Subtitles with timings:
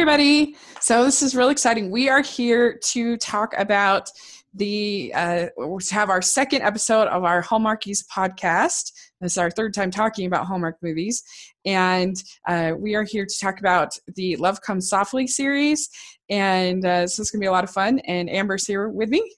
[0.00, 0.56] everybody.
[0.80, 1.90] So, this is really exciting.
[1.90, 4.10] We are here to talk about
[4.54, 8.92] the, uh, to have our second episode of our Hallmarkies podcast.
[9.20, 11.22] This is our third time talking about Hallmark movies.
[11.66, 12.16] And
[12.48, 15.90] uh, we are here to talk about the Love Comes Softly series.
[16.30, 17.98] And uh, so, it's going to be a lot of fun.
[18.06, 19.30] And Amber's here with me.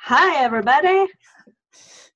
[0.00, 1.08] Hi, everybody.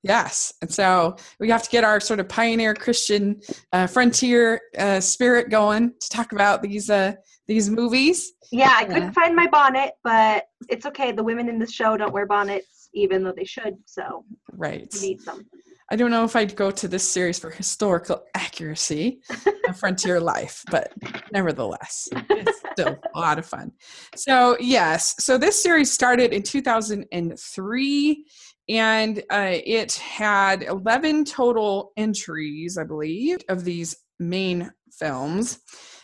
[0.02, 0.54] Yes.
[0.62, 3.42] And so we have to get our sort of pioneer Christian
[3.74, 7.12] uh, frontier uh, spirit going to talk about these uh,
[7.50, 8.32] these movies.
[8.52, 11.10] Yeah, I couldn't find my bonnet, but it's okay.
[11.10, 13.76] The women in the show don't wear bonnets, even though they should.
[13.86, 15.44] So right, we need some.
[15.90, 19.20] I don't know if I'd go to this series for historical accuracy
[19.68, 20.92] of frontier life, but
[21.32, 23.72] nevertheless, it's still a lot of fun.
[24.14, 28.24] So, yes, so this series started in 2003
[28.68, 35.58] and uh, it had 11 total entries, I believe, of these main films.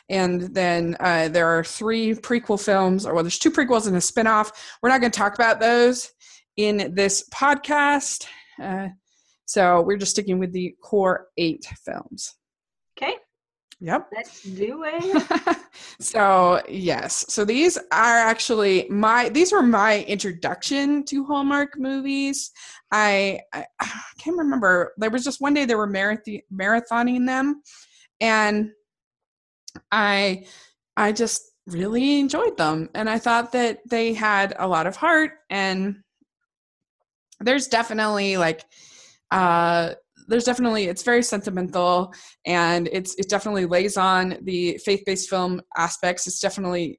[0.08, 4.00] And then uh, there are three prequel films, or well, there's two prequels and a
[4.00, 4.52] spinoff.
[4.82, 6.12] We're not going to talk about those
[6.56, 8.26] in this podcast.
[8.62, 8.88] Uh,
[9.46, 12.34] so we're just sticking with the core eight films.
[12.96, 13.14] Okay.
[13.80, 14.08] Yep.
[14.14, 15.58] Let's do it.
[16.00, 22.50] so yes, so these are actually my these were my introduction to Hallmark movies.
[22.90, 24.94] I, I, I can't remember.
[24.96, 27.62] There was just one day they were marathon marathoning them,
[28.20, 28.70] and
[29.92, 30.46] I
[30.96, 35.32] I just really enjoyed them, and I thought that they had a lot of heart.
[35.50, 35.96] And
[37.40, 38.64] there's definitely like
[39.30, 39.92] uh
[40.28, 42.12] there's definitely it's very sentimental
[42.46, 46.98] and it's it definitely lays on the faith-based film aspects it's definitely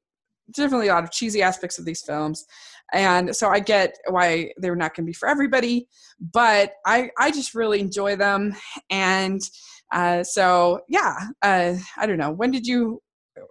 [0.56, 2.46] definitely a lot of cheesy aspects of these films
[2.94, 5.88] and so i get why they're not going to be for everybody
[6.34, 8.56] but i i just really enjoy them
[8.90, 9.42] and
[9.92, 13.02] uh, so yeah uh, i don't know when did you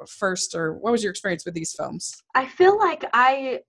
[0.08, 3.60] first or what was your experience with these films I feel like I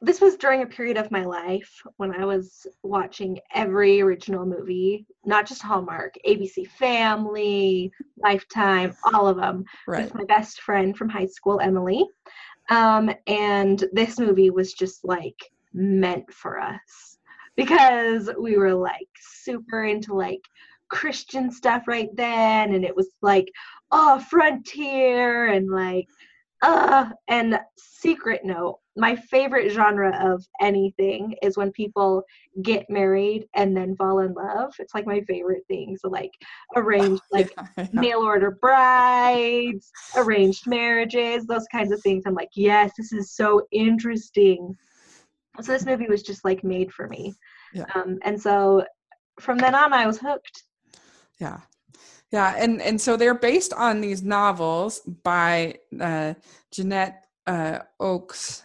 [0.00, 5.06] this was during a period of my life when I was watching every original movie,
[5.24, 9.64] not just Hallmark, ABC Family, Lifetime, all of them.
[9.86, 12.04] right With my best friend from high school, Emily.
[12.68, 17.18] Um, and this movie was just like meant for us
[17.56, 20.42] because we were like super into like
[20.94, 23.48] Christian stuff right then, and it was like,
[23.90, 26.06] oh, frontier and like,
[26.62, 32.22] uh, and secret note, my favorite genre of anything is when people
[32.62, 34.72] get married and then fall in love.
[34.78, 35.96] It's like my favorite thing.
[36.00, 36.30] So like
[36.76, 42.22] arranged like Yeah, mail order brides, arranged marriages, those kinds of things.
[42.24, 44.76] I'm like, yes, this is so interesting.
[45.60, 47.34] So this movie was just like made for me.
[47.74, 47.86] Yeah.
[47.96, 48.84] Um, and so
[49.40, 50.62] from then on, I was hooked.
[51.40, 51.58] Yeah
[52.32, 56.34] yeah and and so they're based on these novels by uh
[56.72, 58.62] Janette uh oakes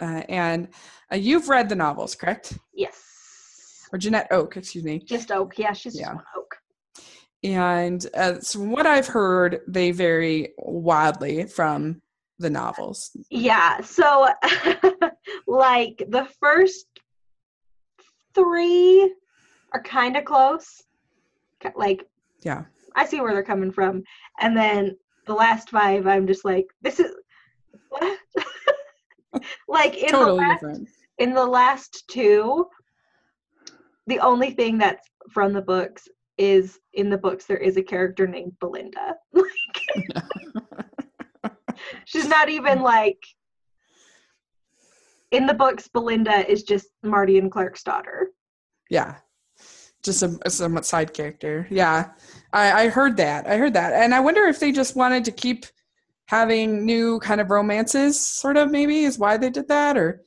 [0.00, 0.68] uh, and
[1.10, 3.88] uh, you've read the novels correct Yes.
[3.92, 5.58] or Janette Oke excuse me Just Oke.
[5.58, 6.14] Yeah, she's Yeah.
[6.36, 6.56] Oke.
[7.42, 12.02] and uh, so from what i've heard they vary wildly from
[12.38, 13.80] the novels Yeah.
[13.80, 14.28] So
[15.46, 16.86] like the first
[18.34, 19.14] three
[19.72, 20.82] are kind of close.
[21.74, 22.06] Like
[22.42, 22.64] yeah
[22.96, 24.02] I see where they're coming from.
[24.40, 24.96] And then
[25.26, 27.12] the last five, I'm just like, this is
[27.90, 28.18] what?
[29.68, 32.66] like in the last, different in the last two,
[34.06, 36.08] the only thing that's from the books
[36.38, 39.16] is in the books there is a character named Belinda.
[41.44, 41.54] Like
[42.06, 43.22] she's not even like
[45.30, 48.30] in the books Belinda is just Marty and Clark's daughter.
[48.90, 49.16] yeah
[50.06, 51.66] just a, a somewhat side character.
[51.70, 52.10] Yeah.
[52.52, 53.46] I, I heard that.
[53.46, 53.92] I heard that.
[53.92, 55.66] And i wonder if they just wanted to keep
[56.28, 60.22] having new kind of romances sort of maybe is why they did that or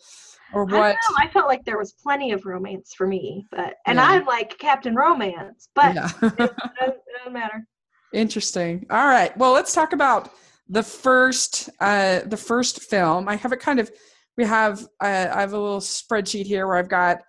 [0.53, 0.91] or I what?
[0.93, 4.05] know, I felt like there was plenty of romance for me, but and Yeah.
[4.05, 6.09] I'm like Captain Romance, but yeah.
[6.23, 7.65] it, doesn't, it doesn't matter.
[8.13, 8.85] interesting.
[8.91, 9.35] All right.
[9.37, 10.31] Well let's talk about
[10.69, 13.27] the first uh the first film.
[13.27, 13.89] I have it kind of
[14.37, 17.21] we have uh, i have a little spreadsheet here where i've got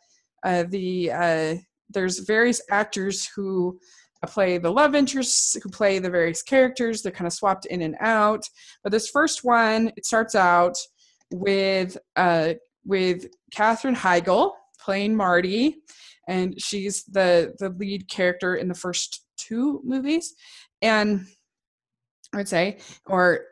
[0.45, 1.55] uh the uh
[1.91, 3.79] there's various actors who
[4.27, 7.97] play the love interests who play the various characters they're kind of swapped in and
[8.01, 8.45] out.
[8.83, 10.77] But this first one it starts out
[11.31, 12.55] with uh
[12.85, 15.77] with katherine heigl playing marty
[16.29, 20.35] and she's the the lead character in the first two movies.
[20.83, 21.27] And
[22.35, 23.47] i would say or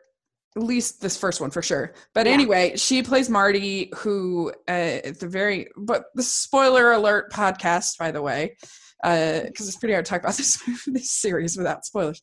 [0.55, 2.33] at least this first one for sure but Yeah.
[2.33, 4.71] anyway she plays marty who uh
[5.05, 8.55] at the very but the spoiler alert podcast by the way
[9.03, 12.21] because it's pretty hard to talk about this this series without spoilers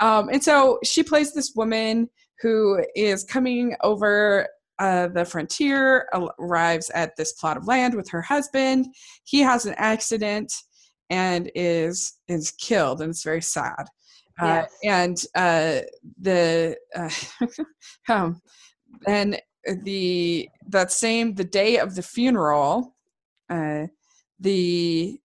[0.00, 2.08] um and so she plays this woman
[2.40, 6.08] who is coming over uh, the frontier,
[6.38, 8.86] arrives at this plot of land with her husband.
[9.24, 10.50] He has an accident
[11.10, 13.84] and is is killed, and it's very sad.
[14.40, 14.82] Uh, yes.
[14.84, 15.80] and uh,
[16.20, 17.10] the uh,
[18.12, 18.40] um,
[19.06, 19.40] and
[19.84, 22.96] the that same the day of the funeral,
[23.50, 23.86] uh,
[24.38, 25.20] the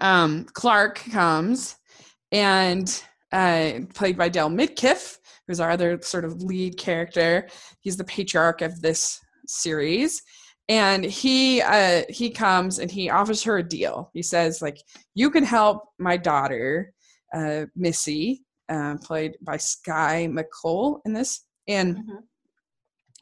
[0.00, 1.76] um, Clark comes
[2.32, 3.02] and
[3.32, 7.48] uh, played by Dale Midkiff, who's our other sort of lead character.
[7.80, 10.22] He's the patriarch of this series.
[10.68, 14.10] And he uh, he comes and he offers her a deal.
[14.14, 14.78] He says, like,
[15.14, 16.92] you can help my daughter,
[17.34, 22.16] uh, Missy, uh, played by Skye McCole in this, and mm-hmm.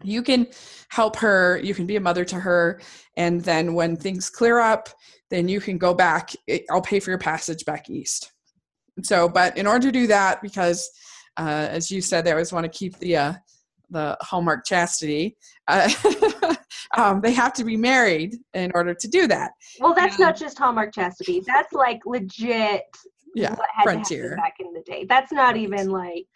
[0.03, 0.47] you can
[0.91, 1.59] help her.
[1.63, 2.81] You can be a mother to her,
[3.17, 4.89] and then when things clear up,
[5.31, 6.33] then you can go back.
[6.71, 8.33] I'll pay for your passage back east.
[9.03, 10.91] So, but in order to do that, because
[11.37, 13.33] uh, as you said, they always want to keep the uh,
[13.91, 15.37] the hallmark chastity.
[15.67, 15.89] Uh,
[16.97, 19.53] um, they have to be married in order to do that.
[19.81, 21.43] Well, that's not just hallmark chastity.
[21.47, 22.85] That's like legit.
[23.43, 25.05] Yeah, frontier back in the day.
[25.09, 26.27] That's not even like,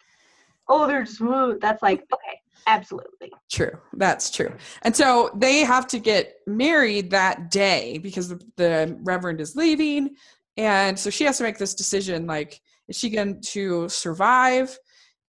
[0.67, 1.21] oh, they're just.
[1.61, 3.77] That's like okay, absolutely true.
[3.93, 4.53] That's true.
[4.83, 10.15] And so they have to get married that day because the, the reverend is leaving
[10.57, 14.77] and so she has to make this decision like, is she going to survive?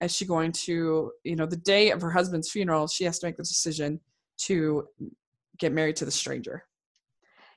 [0.00, 3.26] Is she going to, you know, the day of her husband's funeral, she has to
[3.26, 4.00] make the decision
[4.38, 4.86] to
[5.58, 6.64] get married to the stranger.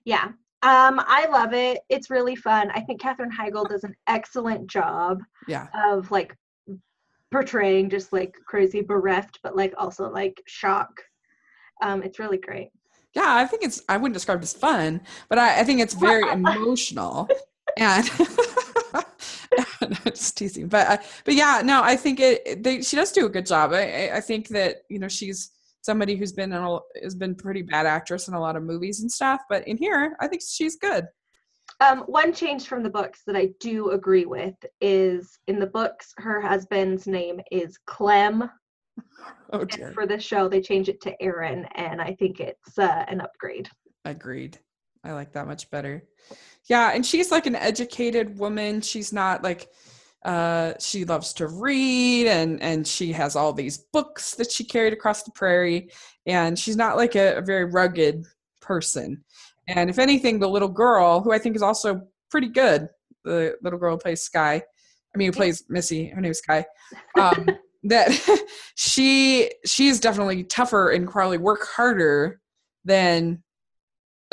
[0.06, 0.30] Yeah.
[0.64, 1.80] Um, I love it.
[1.90, 2.72] It's really fun.
[2.72, 5.68] I think Katherine Heigl does an excellent job yeah.
[5.86, 6.36] of like
[7.32, 10.90] portraying just like crazy bereft, but like also like shock.
[11.84, 12.70] Um, it's really great.
[13.14, 15.94] Yeah, I think it's I wouldn't describe it as fun, but I, I think it's
[15.94, 17.30] very emotional
[17.78, 18.10] and
[20.06, 23.30] just teasing but uh, but yeah no i think it they, she does do a
[23.30, 25.52] good job I, I think that you know she's
[25.88, 29.00] somebody who's been in a, has been pretty bad actress in a lot of movies
[29.00, 31.06] and stuff but in here i think she's good.
[31.86, 36.14] Um, one change from the books that i do agree with is in the books
[36.18, 38.50] her husband's name is clem.
[39.54, 39.94] Oh dear.
[39.94, 43.70] for the show they change it to aaron and i think it's uh, an upgrade.
[44.04, 44.58] Agreed.
[45.06, 46.04] I like that much better.
[46.70, 48.82] Yeah and she's like an educated woman.
[48.82, 49.70] She's not like
[50.26, 54.94] uh she loves to read and and she has all these books that she carried
[54.94, 55.90] across the prairie.
[56.26, 58.26] And she's not like a, a very rugged
[58.60, 59.24] person.
[59.70, 62.90] And if anything the little girl who i think is also pretty good
[63.24, 66.66] the little girl who plays sky i mean who plays missy her name is skye
[67.20, 67.48] um
[67.84, 68.12] that
[68.76, 72.40] she she's definitely tougher and probably work harder
[72.86, 73.44] than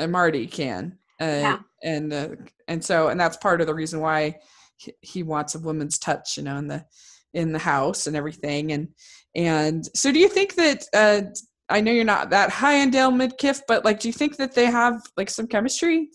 [0.08, 0.98] marty can.
[1.20, 1.58] Uh, yeah.
[1.82, 2.28] and uh,
[2.66, 4.36] and so and that's part of the reason why
[4.76, 6.84] he, he wants a woman's touch you know in the
[7.32, 8.88] in the house and everything and
[9.34, 11.22] and so do you think that uh
[11.68, 14.54] i know you're not that high on dale midkiff but like do you think that
[14.54, 16.08] they have like some chemistry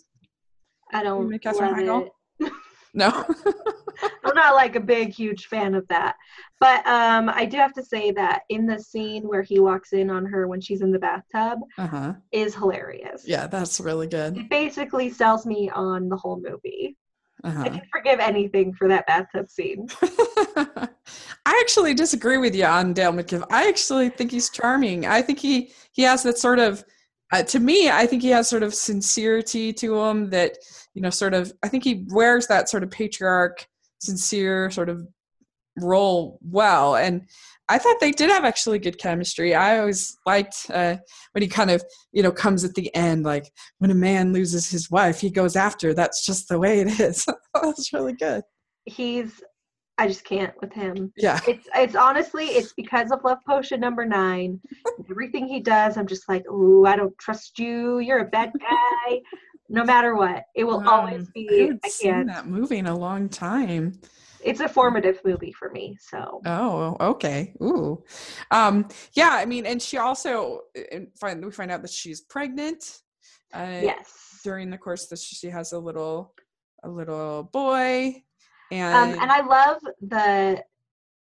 [0.94, 2.08] i don't love
[2.40, 2.52] it.
[2.94, 3.26] no
[4.24, 6.16] I'm not like a big, huge fan of that.
[6.60, 10.10] But um, I do have to say that in the scene where he walks in
[10.10, 12.14] on her when she's in the bathtub uh-huh.
[12.32, 13.24] is hilarious.
[13.26, 14.38] Yeah, that's really good.
[14.38, 16.98] It basically sells me on the whole movie.
[17.44, 17.62] Uh-huh.
[17.62, 19.88] I can forgive anything for that bathtub scene.
[20.56, 20.88] I
[21.62, 23.44] actually disagree with you on Dale Midkiff.
[23.50, 25.06] I actually think he's charming.
[25.06, 26.84] I think he he has that sort of
[27.32, 30.58] uh, to me, I think he has sort of sincerity to him that
[30.94, 31.54] you know, sort of.
[31.64, 33.66] I think he wears that sort of patriarch
[34.00, 35.08] sincere sort of
[35.78, 37.26] role well and
[37.70, 39.56] i thought they did have actually good chemistry.
[39.56, 40.98] I always liked uh,
[41.32, 44.70] when he kind of you know comes at the end like when a man loses
[44.70, 47.26] his wife he goes after that's just the way it is.
[47.54, 48.44] That's really good.
[48.86, 49.42] He's
[49.98, 51.12] i just can't with him.
[51.18, 51.40] Yeah.
[51.48, 54.60] It's it's honestly it's because of love potion number nine.
[55.10, 58.00] Everything he does i'm just like ooh i don't trust you.
[58.00, 59.22] You're a bad guy.
[59.72, 60.46] No matter what.
[60.56, 61.48] It will um, always be.
[61.52, 64.00] I haven't I seen that movie in a long time.
[64.44, 65.98] It's a formative movie for me.
[66.00, 66.42] So.
[66.46, 67.54] Oh, okay.
[67.62, 68.04] Ooh,
[68.52, 69.32] um, yeah.
[69.34, 70.62] I mean, and she also
[71.20, 73.02] find we find out that she's pregnant.
[73.54, 74.40] Uh, yes.
[74.44, 76.34] During the course that she has a little,
[76.84, 78.24] a little boy,
[78.72, 80.64] um, and um, and I love the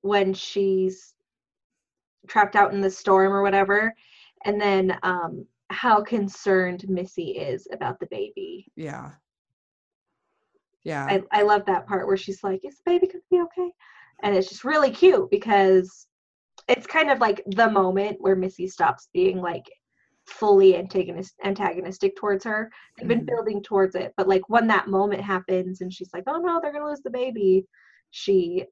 [0.01, 1.13] when she's
[2.27, 3.93] trapped out in the storm or whatever,
[4.43, 8.71] and then um how concerned Missy is about the baby.
[8.75, 9.11] Yeah.
[10.85, 11.05] Yeah.
[11.05, 13.71] I, I love that part where she's like, Is the baby gonna be okay?
[14.23, 16.07] And it's just really cute because
[16.69, 19.65] it's kind of like the moment where Missy stops being like
[20.27, 22.71] fully antagonist antagonistic towards her.
[22.97, 23.25] They've been mm-hmm.
[23.25, 26.71] building towards it, but like when that moment happens and she's like, "Oh no, they're
[26.71, 27.65] gonna lose the baby,"
[28.11, 28.65] she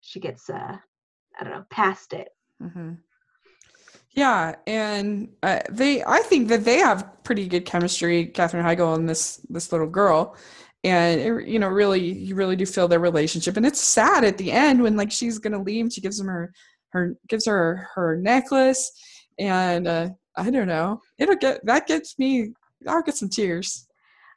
[0.00, 0.76] she gets uh
[1.38, 2.28] I don't know, past it.
[2.60, 2.92] hmm
[4.12, 9.08] Yeah, and uh, they, I think that they have pretty good chemistry, Katherine Heigl and
[9.08, 10.36] this this little girl,
[10.86, 14.38] and it, you know, really, you really do feel their relationship, and it's sad at
[14.38, 16.52] the end when like she's gonna leave, she gives him her
[16.90, 18.90] her gives her her necklace,
[19.38, 22.52] and uh, I don't know, it'll get that gets me,
[22.86, 23.86] I'll get some tears.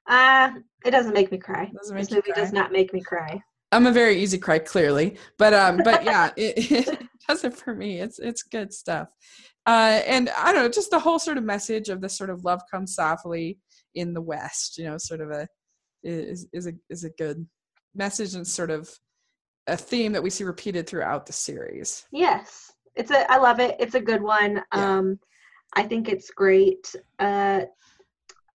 [0.10, 0.50] Uh,
[0.84, 1.70] it doesn't make me cry.
[1.76, 2.42] Doesn't make This movie cry?
[2.42, 3.40] does not make me cry.
[3.72, 7.76] I'm a very easy cry, clearly, but um, but yeah, it, it does it for
[7.76, 8.00] me.
[8.00, 9.10] It's it's good stuff,
[9.68, 12.44] uh, and I don't know, just the whole sort of message of this sort of
[12.44, 13.60] love comes softly
[13.94, 14.80] in the West.
[14.80, 15.48] You know, sort of a
[16.04, 17.46] is is a is a good
[17.96, 18.90] message and sort of
[19.68, 22.06] a theme that we see repeated throughout the series.
[22.12, 23.30] Yes, it's a.
[23.32, 23.76] I love it.
[23.80, 24.64] It's a good one.
[24.74, 24.98] Yeah.
[24.98, 25.20] Um,
[25.76, 26.96] I think it's great.
[27.20, 27.62] Uh,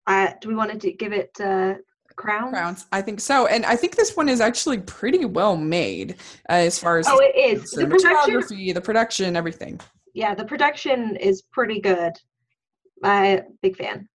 [0.08, 1.76] I, do we want to give it uh,
[2.16, 2.52] crowns?
[2.52, 6.14] Crowns, I think so, and I think this one is actually pretty well made
[6.50, 7.72] uh, as far as Oh, it is.
[7.72, 8.74] the The production.
[8.74, 9.80] the production, everything.
[10.14, 12.14] Yeah, the production is pretty good.
[13.04, 14.08] I'm a big fan.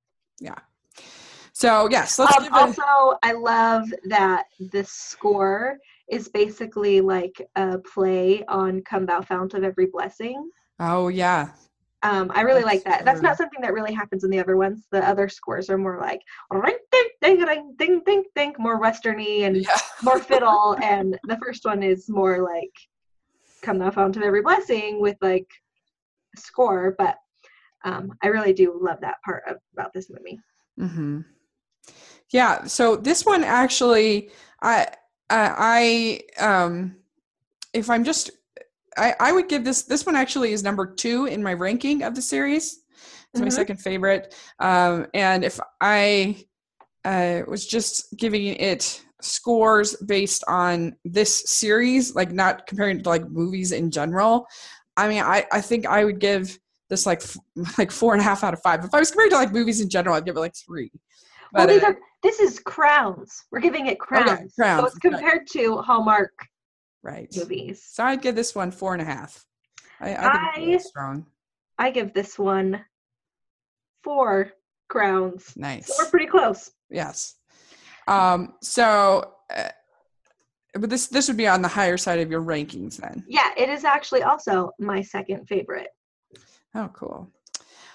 [1.58, 2.56] So yes, let's Um, give it.
[2.56, 9.54] also, I love that the score is basically like a play on "Come Thou Fount
[9.54, 11.48] of Every Blessing." Oh yeah,
[12.04, 13.04] Um, I really like That's that.
[13.04, 14.86] That's not something that really happens in the other ones.
[14.92, 16.20] The other scores are more like
[16.52, 19.76] ring ding ding ding ding ding ding, more westerny and yeah.
[20.04, 20.76] more fiddle.
[20.80, 22.72] and the first one is more like
[23.62, 25.50] "Come Thou Fount of Every Blessing" with like
[26.36, 26.94] score.
[26.96, 27.16] But
[27.84, 30.38] um, I really do love that part of, about this movie.
[30.78, 31.22] hmm
[32.32, 32.64] Yeah.
[32.64, 34.30] So this one actually,
[34.62, 34.86] I,
[35.30, 36.96] I, I, um,
[37.72, 38.30] if I'm just,
[38.96, 39.82] I, I would give this.
[39.82, 42.80] This one actually is number two in my ranking of the series.
[43.32, 43.52] It's my Mhm.
[43.52, 44.34] second favorite.
[44.58, 46.44] Um, and if I
[47.04, 53.28] uh, was just giving it scores based on this series, like not comparing to like
[53.30, 54.46] movies in general,
[54.96, 56.58] I mean, I, I think I would give
[56.90, 57.36] this like f-
[57.78, 58.84] like four and a half out of five.
[58.84, 60.90] If I was comparing to like movies in general, I'd give it like three.
[61.52, 63.44] Well, But, these uh, are this is crowns.
[63.50, 64.54] We're giving it crowns.
[64.54, 65.12] so crowns, it's right.
[65.12, 66.32] compared to Hallmark
[67.02, 67.28] right.
[67.36, 67.84] movies.
[67.88, 69.44] So I'd give this one four and a half.
[70.00, 71.26] I, I it's really strong.
[71.78, 72.84] I give this one
[74.02, 74.52] four
[74.88, 75.52] crowns.
[75.56, 75.86] Nice.
[75.86, 76.70] So we're pretty close.
[76.90, 77.36] Yes.
[78.06, 79.68] Um, so, uh,
[80.74, 83.24] but this this would be on the higher side of your rankings then.
[83.28, 85.88] Yeah, it is actually also my second favorite.
[86.74, 87.30] Oh, cool.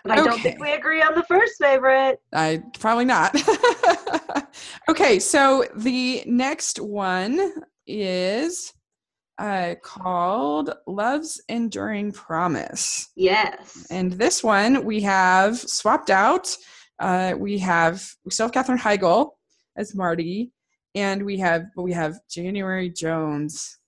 [0.03, 0.71] But I don't think Okay.
[0.71, 2.19] we agree on the first favorite.
[2.33, 3.35] I probably not.
[4.89, 7.53] okay, so the next one
[7.87, 8.73] is
[9.37, 13.11] uh, called Love's Enduring Promise.
[13.15, 13.87] Yes.
[13.89, 16.55] And this one we have swapped out.
[16.99, 19.31] Uh, we have we still have Katherine Heigl
[19.77, 20.51] as Marty,
[20.95, 23.79] and we have we have January Jones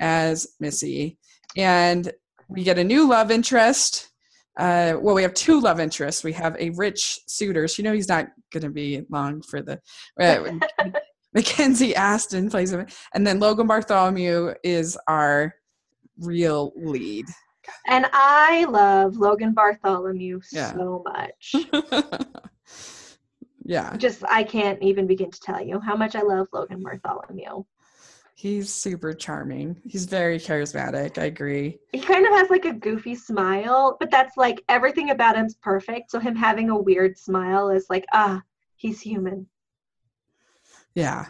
[0.00, 1.18] as Missy,
[1.56, 2.10] and
[2.48, 4.08] we get a new love interest.
[4.56, 6.24] Uh, well, we have two love interests.
[6.24, 7.68] We have a rich suitor.
[7.68, 9.80] So you know he's not going to be long for the.
[10.20, 10.58] Uh,
[11.34, 15.54] Mackenzie Astin plays him, and then Logan Bartholomew is our
[16.18, 17.26] real lead.
[17.86, 20.72] and I love Logan Bartholomew Yeah.
[20.72, 21.54] so much.
[23.64, 27.64] yeah, Just I can't even begin to tell you how much I love Logan Bartholomew.
[28.36, 29.80] He's super charming.
[29.84, 31.18] He's very charismatic.
[31.18, 31.78] I agree.
[31.92, 36.10] He kind of has like a goofy smile, but that's like everything about him's perfect.
[36.10, 38.42] So him having a weird smile is like, ah,
[38.76, 39.48] he's human.
[40.94, 41.26] Yeah.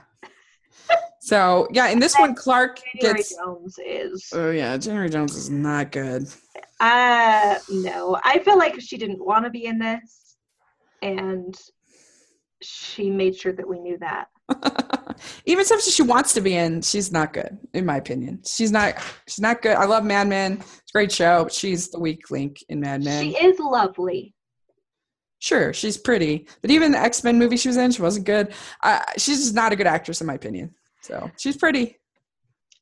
[1.21, 3.37] So yeah, in this one, Clark January gets.
[3.37, 6.29] Jones is Oh yeah, January Jones is not good.
[6.81, 8.19] uh no.
[8.25, 10.37] I feel like she didn't want to be in this
[11.03, 11.57] and
[12.63, 14.29] she made sure that we knew that.
[15.45, 18.43] Even stuff she wants to be in, she's not good, in my opinion.
[18.45, 18.95] She's not.
[19.27, 19.77] She's not good.
[19.77, 20.55] I love Mad Men.
[20.55, 23.25] It's a great show, but she's the weak link in Mad Men.
[23.25, 24.35] She is lovely.
[25.39, 28.55] Sure, she's pretty, but even the X Men movie she was in, she wasn't good.
[28.83, 30.75] Uh, she's just not a good actress, in my opinion.
[31.03, 31.99] So she's pretty.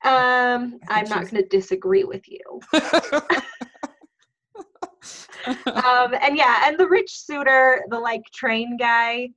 [0.04, 2.60] Um, I'm not going to disagree with you.
[5.46, 9.28] Um, and yeah, and the rich suitor, the like train guy,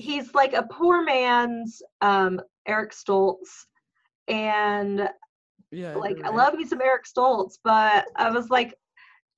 [0.00, 3.66] he's like a poor man's um Eric Stoltz.
[4.28, 5.08] And
[5.70, 8.74] yeah, like you're I love me some Eric Stoltz, but I was like,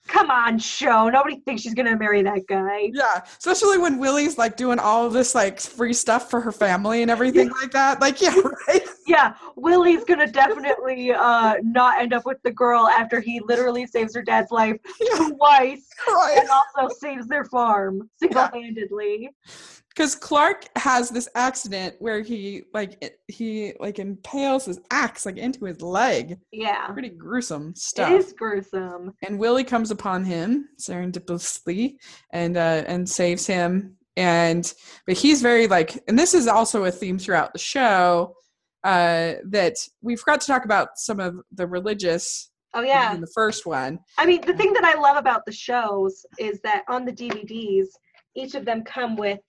[0.08, 1.08] come on, show.
[1.08, 2.90] Nobody thinks she's gonna marry that guy.
[2.92, 7.10] Yeah, especially when Willie's like doing all this like free stuff for her family and
[7.10, 8.00] everything like that.
[8.00, 8.34] Like, yeah,
[8.68, 8.82] right.
[9.06, 14.14] Yeah, Willie's gonna definitely uh not end up with the girl after he literally saves
[14.14, 16.38] her dad's life Yeah, twice right.
[16.38, 19.30] and also saves their farm single-handedly.
[19.94, 25.64] Because Clark has this accident where he like he like impales his axe like into
[25.64, 26.38] his leg.
[26.50, 26.86] Yeah.
[26.88, 28.10] Pretty gruesome stuff.
[28.10, 29.12] It is gruesome.
[29.22, 31.96] and Willie comes upon him serendipitously
[32.32, 33.96] and uh, and saves him.
[34.16, 34.72] And
[35.06, 38.34] but he's very like, and this is also a theme throughout the show
[38.84, 43.14] uh, that we forgot to talk about some of the religious Oh yeah.
[43.14, 43.98] in the first one.
[44.18, 47.86] I mean, the thing that I love about the shows is that on the DVDs,
[48.34, 49.40] each of them come with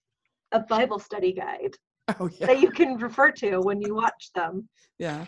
[0.53, 1.75] a Bible study guide
[2.19, 4.67] Oh yeah, that you can refer to when you watch them.
[4.99, 5.25] yeah.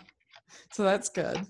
[0.72, 1.40] So that's good.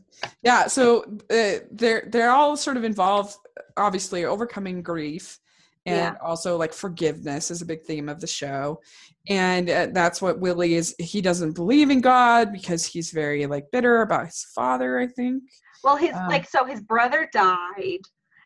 [0.42, 0.66] Yeah.
[0.68, 3.36] So uh, they're they're all sort of involved,
[3.76, 5.38] obviously, overcoming grief.
[5.84, 6.14] And Yeah.
[6.20, 8.80] also, like forgiveness is a big theme of the show,
[9.28, 10.94] and uh, that's what Willie is.
[10.98, 14.98] He doesn't believe in God because he's very like bitter about his father.
[14.98, 15.42] I think.
[15.84, 18.00] Well, his Um, like so his brother died,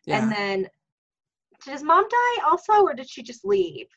[0.05, 0.21] Yeah.
[0.21, 0.67] and then
[1.63, 3.87] did his mom die also, or did she just leave?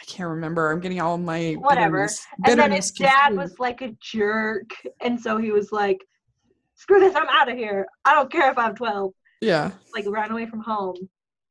[0.00, 0.70] I can't remember.
[0.70, 1.96] I'm getting all my Whatever.
[2.06, 5.98] bitterness- And then his dad was like a jerk, and so he was like,
[6.74, 7.86] "Screw this, I'm out of here.
[8.04, 9.72] I don't care if I'm 12." yeah.
[9.94, 10.96] Like ran away from home.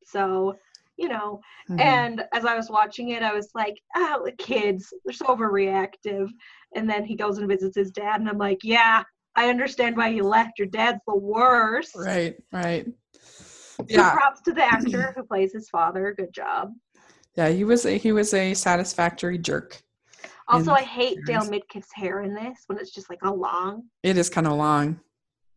[0.05, 0.57] So,
[0.95, 1.79] you know, Mhm.
[1.81, 6.29] And as I was watching it, I was like, oh, the kids, they're so overreactive.
[6.75, 9.03] And then he goes and visits his dad, and I'm like, yeah,
[9.35, 10.57] I understand why you left.
[10.59, 11.91] Your dad's the worst.
[11.95, 12.85] right, right.
[13.13, 16.13] So Yeah, props to the actor who plays his father.
[16.17, 16.73] Good job.
[17.37, 17.49] Yeah.
[17.49, 19.81] He was a, he was a satisfactory jerk.
[20.49, 21.41] Also, I hate Dale.
[21.41, 23.83] Midkiff's hair in this when it's just like a long.
[24.03, 24.99] It is kind of long.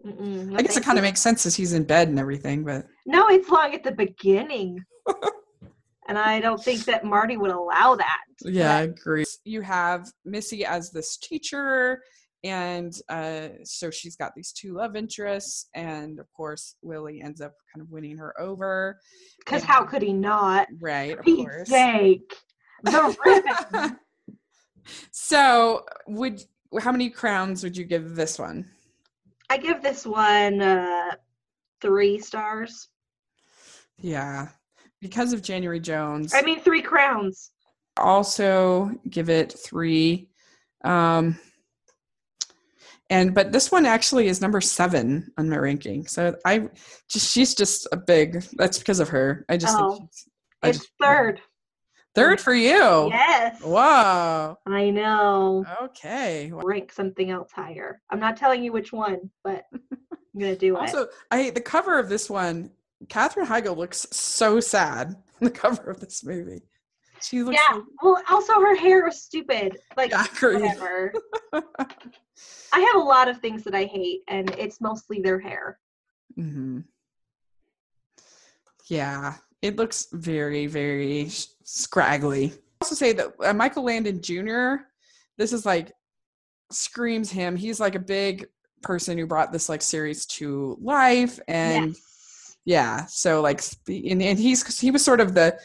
[0.02, 2.86] No I guess it kind of makes sense as he's in bed and everything, but
[3.06, 4.82] No, it's long at the beginning.
[6.08, 8.24] and I don't think that Marty would allow that.
[8.44, 9.24] yeah, I agree.
[9.44, 12.02] You have Missy as this teacher,
[12.42, 17.52] and uh, so she's got these two love interests, and of course, Willie ends up
[17.72, 18.98] kind of winning her over.
[19.38, 20.66] Because how could he not?
[20.80, 21.68] Right, of Pete's course.
[21.68, 22.34] sake.
[22.82, 23.16] The
[23.74, 23.98] ribbon.
[25.10, 26.42] so, would
[26.80, 28.70] how many crowns would you give this one?
[29.50, 31.10] I give this one uh,
[31.82, 32.88] three stars.
[33.98, 34.48] Yeah,
[35.02, 36.32] because of January Jones.
[36.34, 37.50] I mean, three crowns.
[37.98, 40.30] also give it three.
[40.84, 41.38] Um,
[43.10, 46.06] and but this one actually is number seven on my ranking.
[46.06, 46.68] So I
[47.08, 48.42] just she's just a big.
[48.56, 49.44] That's because of her.
[49.48, 50.08] I just Oh,
[50.62, 51.40] I It's just- third.
[52.14, 53.08] third for you.
[53.10, 53.60] Yes.
[53.62, 54.58] Wow.
[54.66, 55.64] I know.
[55.82, 56.50] Okay.
[56.54, 58.00] Rank something else higher.
[58.10, 59.80] I'm not telling you which one, but I'm
[60.38, 60.80] gonna do it.
[60.80, 62.70] Also, I the cover of this one.
[63.08, 65.08] Katherine Heigl looks so sad.
[65.08, 66.62] on The cover of this movie.
[67.22, 67.58] She looks.
[67.68, 67.80] yeah.
[68.02, 69.76] Well, also her hair was stupid.
[69.96, 71.12] Like Yeah, whatever.
[72.72, 75.78] I have a lot of things that I hate, and it's mostly their hair.
[76.34, 76.80] hmm
[78.86, 82.52] Yeah, it looks very, very sh- scraggly.
[82.52, 84.84] I also say that uh, Michael Landon Jr.
[85.36, 85.92] This is like
[86.72, 87.56] screams him.
[87.56, 88.46] He's like a big
[88.82, 92.56] person who brought this like series to life, and yes.
[92.64, 95.58] yeah, so like, and, and he's he was sort of the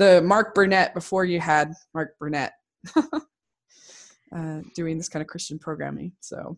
[0.00, 2.52] the Mark Burnett before you had Mark Burnett
[2.96, 6.12] uh, doing this kind of Christian programming.
[6.20, 6.56] So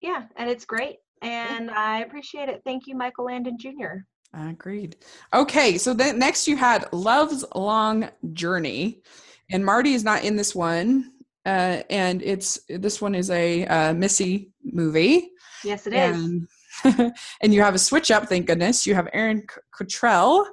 [0.00, 2.62] Yeah, and it's great, and I appreciate it.
[2.64, 4.06] Thank you, Michael Landon Jr.
[4.34, 4.96] Agreed.
[5.34, 9.02] Okay, so then next you had Love's Long Journey,
[9.50, 11.12] and Marty is not in this one,
[11.44, 15.30] uh, and it's this one is a uh, Missy movie,
[15.62, 16.16] Yes, it is.
[16.16, 16.48] and
[17.42, 18.30] and you have a switch up.
[18.30, 20.48] Thank goodness you have Erin Cottrell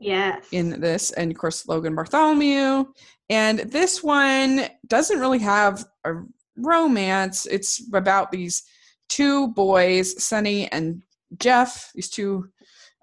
[0.00, 0.46] Yes.
[0.52, 2.84] in this, and of course Logan Bartholomew,
[3.28, 6.14] and this one doesn't really have a
[6.56, 7.46] romance.
[7.46, 8.62] It's about these
[9.08, 11.02] two boys, Sonny and
[11.38, 12.48] Jeff, these two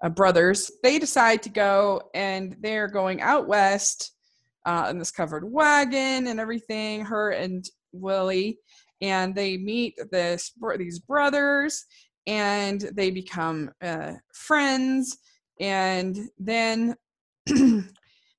[0.02, 0.70] uh, brothers.
[0.82, 4.12] They decide to go, and they're going out west
[4.66, 7.04] uh, in this covered wagon and everything.
[7.04, 8.58] Her and Willie,
[9.00, 11.84] and they meet this these brothers,
[12.26, 15.18] and they become uh, friends.
[15.60, 16.96] And then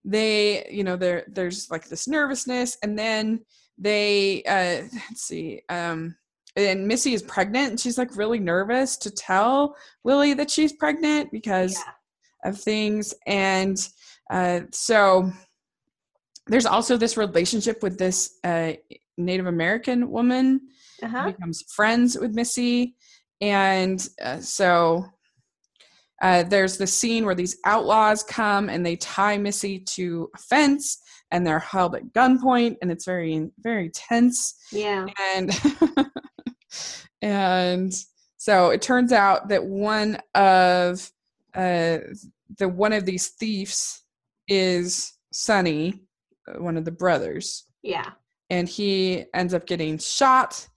[0.05, 3.41] they, you know, there there's like this nervousness, and then
[3.77, 5.61] they uh, let's see.
[5.69, 6.15] Um,
[6.55, 11.31] and Missy is pregnant and she's like really nervous to tell Willie that she's pregnant
[11.31, 12.49] because Yeah.
[12.51, 13.13] of things.
[13.27, 13.77] And
[14.29, 15.31] uh, so
[16.47, 18.73] there's also this relationship with this uh,
[19.17, 20.61] Native American woman
[20.99, 21.31] who Uh-huh.
[21.31, 22.95] becomes friends with Missy.
[23.41, 25.05] And uh, so
[26.21, 30.99] uh, there's the scene where these outlaws come and they tie Missy to a fence
[31.31, 35.05] and they're held at gunpoint and it's very, very tense Yeah.
[35.33, 35.51] and
[37.21, 37.93] and
[38.37, 41.11] so it turns out that one of
[41.55, 41.97] uh
[42.57, 44.03] the one of these thieves
[44.47, 46.01] is Sonny
[46.57, 48.11] one of the brothers, Yeah.
[48.49, 50.67] and he ends up getting shot,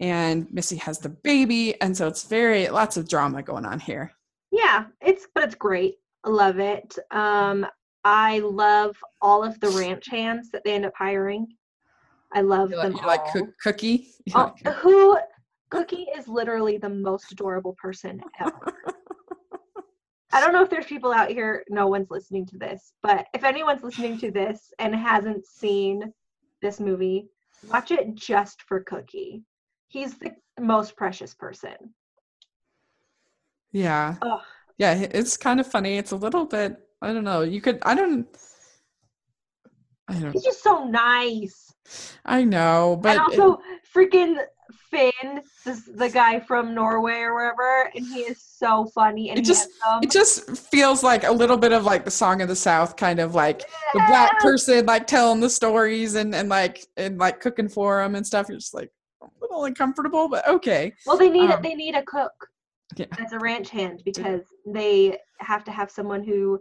[0.00, 4.12] and Missy has the baby, and so it's very lots of drama going on here.
[4.50, 5.96] Yeah, it's but it's great.
[6.24, 6.98] I love it.
[7.10, 7.66] Um,
[8.04, 11.46] I love all of the ranch hands that they end up hiring.
[12.32, 13.32] I love You them like, you like all.
[13.32, 14.08] Cook- Cookie?
[14.34, 15.18] Oh, like- who
[15.70, 18.72] Cookie is literally the most adorable person ever.
[20.32, 23.42] I don't know if there's people out here, no one's listening to this, but if
[23.42, 26.12] anyone's listening to this and hasn't seen
[26.62, 27.26] this movie,
[27.68, 29.42] watch it just for Cookie.
[29.88, 31.74] He's the most precious person.
[33.72, 34.16] Yeah.
[34.22, 34.40] Ugh.
[34.78, 35.98] Yeah, it's kind of funny.
[35.98, 36.76] It's a little bit.
[37.02, 37.42] I don't know.
[37.42, 37.78] You could.
[37.82, 38.26] I don't.
[40.08, 40.32] I don't.
[40.32, 41.72] He's just so nice.
[42.24, 43.60] I know, but and it- also
[43.94, 44.36] freaking
[44.90, 49.44] Finn, this, the guy from Norway or wherever, and he is so funny and It
[49.44, 50.02] just- handsome.
[50.02, 53.20] it just feels like a little bit of like the song of the south kind
[53.20, 53.60] of like
[53.94, 58.14] the black person like telling the stories and and like and like cooking for them
[58.16, 58.90] and stuff you're just like
[59.22, 62.32] a little uncomfortable but okay Well, they need Um, a, they need a cook
[62.96, 63.06] Yeah.
[63.18, 66.58] as a ranch hand because they have to have someone who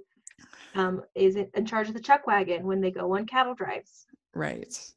[0.76, 4.06] um, is in charge of the chuck wagon when they go on cattle drives.
[4.36, 4.94] right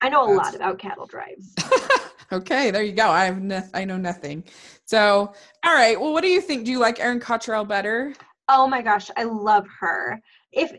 [0.00, 1.54] I know a lot about cattle drives.
[2.32, 4.44] okay there you go i have no, i know nothing
[4.84, 5.32] so
[5.64, 8.14] all right well what do you think do you like Erin Cottrell better
[8.52, 10.20] Oh my gosh, I love her.
[10.50, 10.76] If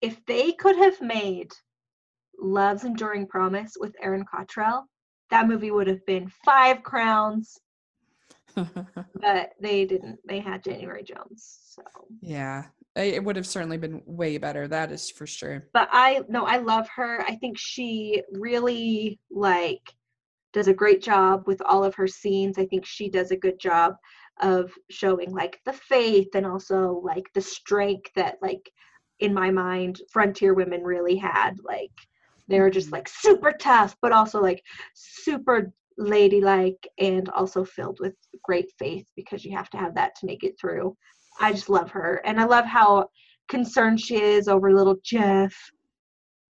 [0.00, 1.50] if they could have made
[2.38, 4.86] Love's Enduring Promise with Erin Cottrell,
[5.30, 7.58] that movie would have been five crowns,
[8.54, 10.18] but they didn't.
[10.26, 11.58] They had January Jones.
[11.62, 11.82] So
[12.20, 12.64] yeah
[12.96, 16.56] it would have certainly been way better that is for sure but I no, I
[16.58, 17.22] love her.
[17.22, 19.94] I think she really like
[20.52, 22.58] does a great job with all of her scenes.
[22.58, 23.94] I think she does a good job
[24.42, 28.72] of showing like the faith and also like the strength that like
[29.20, 31.52] in my mind frontier women really had.
[31.62, 31.92] Like
[32.48, 32.92] they were just Mhm.
[32.94, 39.44] like super tough, but also like super ladylike and also filled with great faith because
[39.44, 40.96] you have to have that to make it through.
[41.40, 42.20] I just love her.
[42.24, 43.08] And I love how
[43.48, 45.54] concerned she is over little Jeff.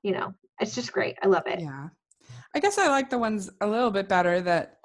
[0.03, 1.16] You know, it's just great.
[1.22, 1.61] I love it.
[1.61, 1.88] Yeah.
[2.55, 4.79] I guess I like the ones a little bit better that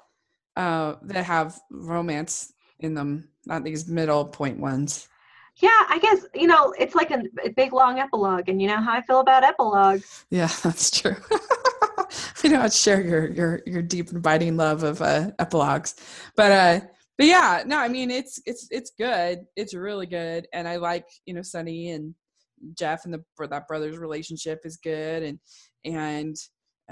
[0.56, 5.08] uh that have romance in them, not these middle point ones.
[5.62, 8.76] Yeah, I guess, you know, it's like a, a big long epilogue, and you know
[8.76, 10.26] how I feel about epilogues.
[10.28, 11.16] Yeah, that's true.
[12.46, 15.96] I know share your your your deep inviting love of uh epilogues.
[16.36, 16.80] But uh
[17.18, 19.40] but yeah, no, I mean it's it's it's good.
[19.56, 20.46] It's really good.
[20.52, 22.14] And I like, you know, Sonny and
[22.74, 25.38] Jeff and the that brother's relationship is good and
[25.84, 26.36] and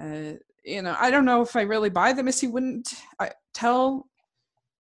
[0.01, 4.09] uh you know, I don't know if I really buy that Missy wouldn't uh, tell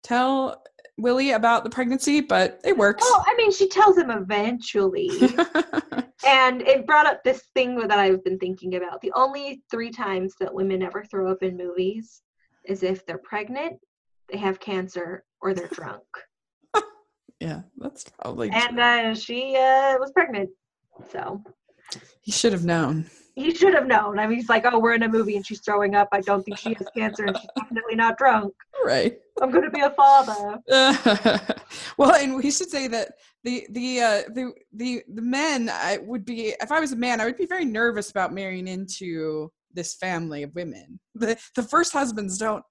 [0.03, 0.62] tell
[0.97, 3.03] Willie about the pregnancy, but it works.
[3.05, 5.10] Oh, I mean, she tells him eventually.
[6.25, 9.01] and it brought up this thing that I've been thinking about.
[9.01, 12.21] The only three times that women ever throw up in movies
[12.65, 13.79] is if they're pregnant,
[14.32, 16.03] they have cancer, or they're drunk.
[17.39, 20.49] yeah, that's probably And uh, she uh, was pregnant.
[21.12, 21.41] So
[22.21, 23.05] he should have known.
[23.39, 24.19] He should have known.
[24.19, 26.10] I mean, he's like, oh, we're in a movie and she's throwing up.
[26.12, 28.54] I don't think she has cancer and she's definitely not drunk.
[28.84, 29.17] Right.
[29.41, 30.60] I'm going to be a father.
[31.97, 36.25] well, and we should say that the the uh, the the the men I would
[36.25, 39.95] be if I was a man, I would be very nervous about marrying into this
[39.95, 40.99] family of women.
[41.15, 42.63] The the first husbands don't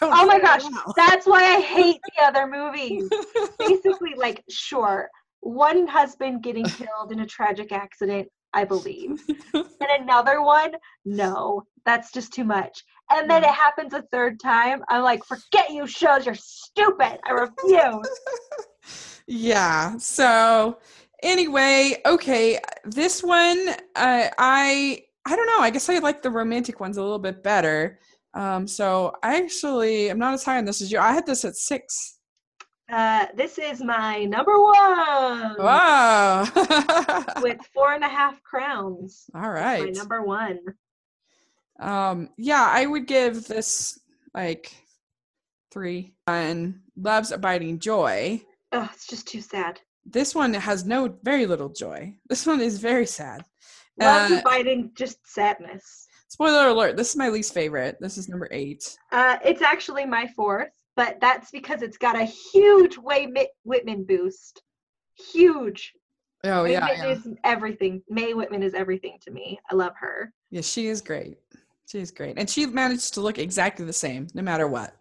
[0.00, 0.12] don't.
[0.12, 0.94] Oh my gosh, well.
[0.96, 3.08] that's why I hate the other movies.
[3.58, 5.08] Basically, like, sure,
[5.40, 9.20] one husband getting killed in a tragic accident, I believe.
[9.54, 10.72] And another one,
[11.04, 12.84] no, that's just too much.
[13.10, 14.82] And then it happens a third time.
[14.88, 17.18] I'm like, forget you shows, you're stupid.
[17.24, 18.08] I refuse.
[19.26, 19.96] yeah.
[19.96, 20.78] So
[21.22, 25.60] anyway, okay, this one uh, I I don't know.
[25.60, 27.98] I guess I like the romantic ones a little bit better.
[28.34, 30.98] Um, so I actually I'm not as high on this as you.
[30.98, 32.17] I had this at six.
[32.90, 36.44] Uh, this is my number one Wow.
[37.42, 39.28] with four and a half crowns.
[39.34, 39.50] All
[39.82, 40.58] My number one.
[41.78, 43.98] Um, yeah, I would give this
[44.34, 44.72] like
[45.70, 46.14] three.
[46.26, 48.42] And Love's Abiding Joy.
[48.72, 49.80] Oh, it's just too sad.
[50.06, 52.16] This one has no very little joy.
[52.28, 53.44] This one is very sad.
[54.00, 56.06] Love's Uh, fighting just sadness.
[56.28, 57.96] Spoiler alert, this is my least favorite.
[58.00, 58.96] This is number eight.
[59.12, 64.60] Uh, it's actually my fourth, but that's because it's got a huge Mae Whitman boost.
[65.32, 65.92] Huge.
[66.42, 67.14] Oh Mae yeah, Whitman yeah.
[67.14, 68.02] is everything.
[68.10, 69.60] Mae Whitman is everything to me.
[69.70, 70.32] I love her.
[70.50, 71.38] Yeah, she is great.
[71.86, 72.34] She is great.
[72.36, 74.92] And she managed to look exactly the same no matter what.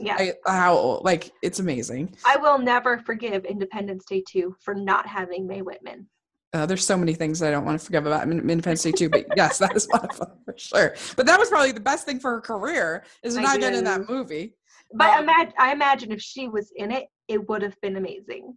[0.00, 0.16] Yeah.
[0.18, 2.16] I, how like it's amazing.
[2.24, 6.08] I will never forgive Independence Day 2 for not having Mae Whitman.
[6.54, 9.26] Uh, there's so many things I don't want to forgive about Independence Day too, but
[9.36, 10.94] yes, that is one of them for sure.
[11.16, 13.84] But that was probably the best thing for her career is I not getting in
[13.84, 14.54] that movie.
[14.92, 18.54] But Um, imagine, I imagine if she was in it, it would have been amazing.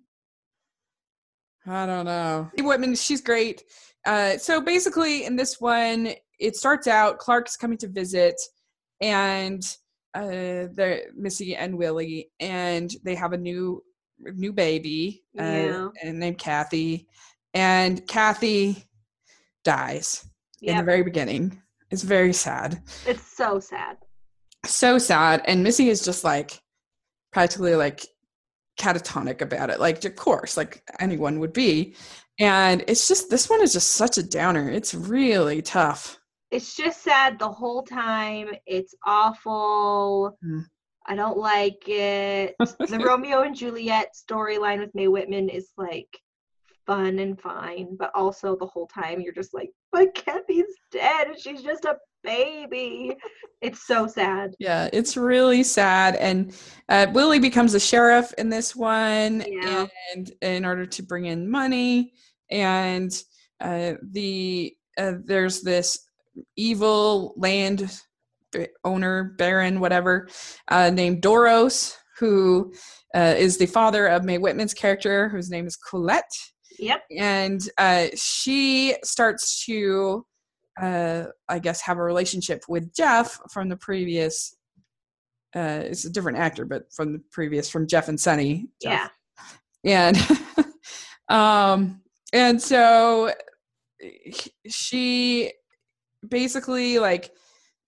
[1.66, 2.50] I don't know.
[2.58, 3.64] Whitman, she's great.
[4.06, 8.36] Uh, so basically, in this one, it starts out Clark's coming to visit,
[9.02, 9.62] and
[10.14, 13.84] uh, the Missy and Willie, and they have a new
[14.20, 15.90] new baby, uh, Yeah.
[16.02, 17.08] and named Kathy,
[17.54, 18.86] and Kathy
[19.64, 20.26] dies
[20.62, 21.62] in the very beginning.
[21.92, 23.98] It's very sad, it's so sad.
[24.68, 26.60] So sad, and Missy is just like
[27.32, 28.06] practically like
[28.80, 31.96] catatonic about it like of course like anyone would be
[32.40, 36.20] and it's just this one is just such a downer it's really tough
[36.52, 38.50] It's just sad the whole time.
[38.66, 40.38] It's awful.
[40.44, 40.66] Mm.
[41.06, 42.56] I don't like it.
[42.60, 46.18] the Romeo and Juliet storyline with Mae Whitman is like
[46.86, 51.40] fun and fine, but also the whole time you're just like, but Kathy's dead and
[51.40, 53.16] she's just a baby.
[53.62, 54.54] It's so sad.
[54.60, 56.56] yeah it's really sad and
[56.90, 59.88] uh, willie becomes a sheriff in this one Yeah.
[60.14, 62.14] and in order to bring in money
[62.52, 63.12] and
[63.60, 65.98] uh, the uh, there's this
[66.56, 67.92] evil land
[68.86, 70.28] owner baron whatever
[70.70, 72.72] uh, named doros who
[73.16, 76.24] uh, is the father of Mae Whitman's character, whose name is Colette.
[76.80, 77.02] Yep.
[77.18, 80.26] and uh, she starts to
[80.82, 84.56] uh, i guess have a relationship with jeff from the previous
[85.56, 88.68] uh, it's a different actor but from the previous from jeff and sonny.
[88.82, 89.08] Yeah.
[89.84, 90.18] And
[91.30, 92.02] um
[92.34, 93.34] and so
[94.68, 95.52] she
[96.28, 97.32] basically like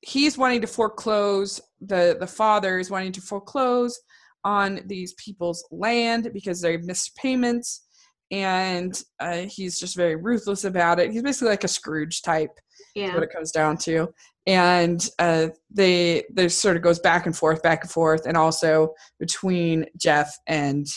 [0.02, 4.00] he's wanting to foreclose the the father is wanting to foreclose
[4.44, 7.86] on these people's land because they've missed payments.
[8.32, 11.12] And uh, he's just very ruthless about it.
[11.12, 12.52] He's basically like a scrooge type
[12.96, 13.14] Yeah.
[13.14, 14.10] what it comes down to
[14.48, 18.94] and uh, they there sort of goes back and forth back and forth and also
[19.20, 20.88] between jeff and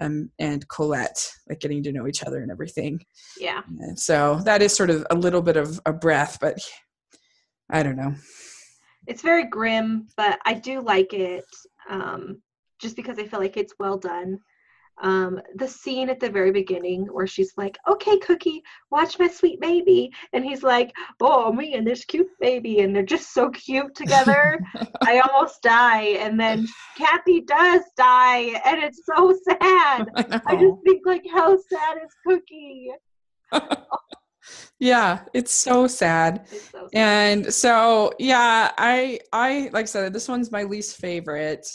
[0.00, 2.98] um, and colette like getting to know each other and everything
[3.38, 3.62] Yeah.
[3.80, 6.58] and so that is sort of a little bit of a breath but
[7.70, 8.14] i don't know
[9.06, 11.44] It's very grim, but I do like it
[11.90, 12.40] um,
[12.80, 14.38] just because I feel like it's well done.
[15.02, 19.60] Um, the scene at the very beginning where she's like, okay, Cookie, watch my sweet
[19.60, 20.12] baby.
[20.32, 22.80] And he's like, oh, me and this cute baby.
[22.80, 24.60] And they're just so cute together.
[25.02, 26.02] I almost die.
[26.20, 28.60] And then Kathy does die.
[28.64, 30.06] And it's so sad.
[30.16, 32.90] I I just think, like, how sad is Cookie?
[34.78, 36.98] yeah it's so sad It's so sad.
[36.98, 41.66] and so yeah i i like i said this one's my least favorite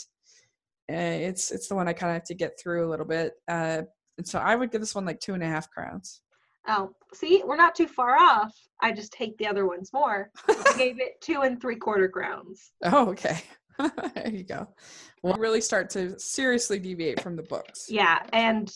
[0.94, 3.82] it's it's the one i kind of have to get through a little bit uh
[4.18, 6.20] and so i would give this one like two and a half crowns
[6.68, 8.54] Oh, see, we're not too far off.
[8.82, 10.30] I just hate the other ones more.
[10.46, 12.72] I gave it two and three quarter crowns.
[12.84, 13.40] oh okay
[13.78, 14.68] there you go
[15.22, 18.70] we'll really start to seriously deviate from the books Yeah, and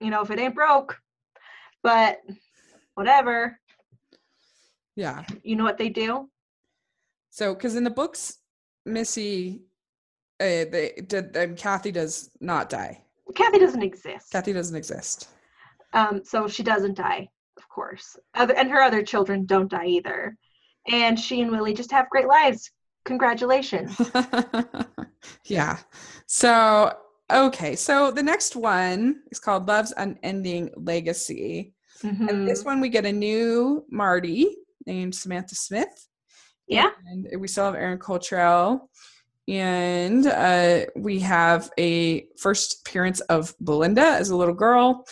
[0.00, 0.98] you know, if it ain't broke,
[1.84, 2.18] but
[2.94, 3.56] whatever.
[4.96, 6.28] yeah You know what they do?
[7.30, 8.38] so because in the books
[8.84, 9.62] missy
[10.40, 13.00] uh, they did um, kathy does not die
[13.36, 14.32] Kathy doesn't exist.
[14.32, 15.28] kathy doesn't exist
[15.92, 18.16] Um, so she doesn't die, of course.
[18.34, 20.36] Other and her other children don't die either.
[20.90, 22.70] And she and Willie just have great lives.
[23.04, 24.00] Congratulations.
[25.44, 25.78] yeah.
[26.26, 26.92] So,
[27.32, 27.76] okay.
[27.76, 31.74] So the next one is called Love's Unending Legacy.
[32.02, 36.08] And this one, we get a new Marty named Samantha Smith.
[36.66, 36.90] Yeah.
[37.06, 38.88] And we still have Erin Cottrell.
[39.50, 45.04] And uh, we have a first appearance of Belinda as a little girl,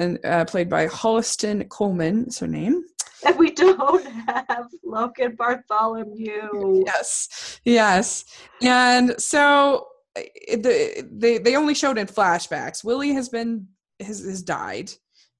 [0.00, 2.82] and uh, played by Holliston Coleman, is her name.
[3.24, 6.82] And we don't have Logan Bartholomew.
[6.84, 8.24] Yes, yes.
[8.60, 9.86] And so
[10.18, 12.82] uh, the, they they only showed in flashbacks.
[12.82, 13.68] Willie has been
[14.00, 14.90] has, has died,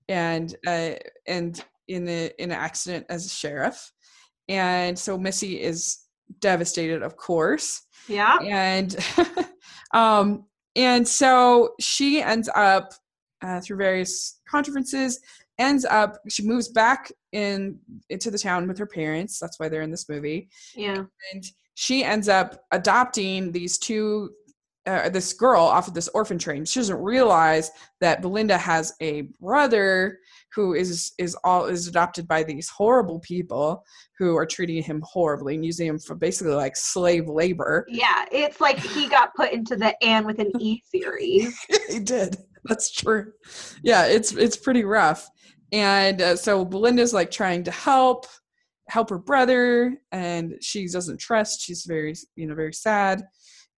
[0.08, 0.92] and uh,
[1.26, 3.92] and in the in an accident as a sheriff,
[4.48, 5.98] and so Missy is
[6.40, 8.38] devastated, of course, Yeah.
[8.42, 8.96] and
[9.94, 10.44] um
[10.76, 12.92] and so she ends up
[13.42, 15.20] uh, through various conferences
[15.58, 17.78] ends up she moves back in
[18.10, 21.04] into the town with her parents that's why they're in this movie Yeah.
[21.32, 24.30] and she ends up adopting these two
[24.86, 29.22] uh, this girl off of this orphan train she doesn't realize that belinda has a
[29.40, 30.18] brother
[30.54, 33.84] who is is all is adopted by these horrible people
[34.18, 37.84] who are treating him horribly and using him for basically like slave labor.
[37.88, 38.24] Yeah.
[38.30, 41.58] It's like he got put into the Anne with an E series.
[41.90, 42.36] he did.
[42.64, 43.32] That's true.
[43.82, 45.28] Yeah it's it's pretty rough.
[45.72, 48.26] And uh, so Belinda's like trying to help
[48.88, 51.62] help her brother and she doesn't trust.
[51.62, 53.24] She's very you know very sad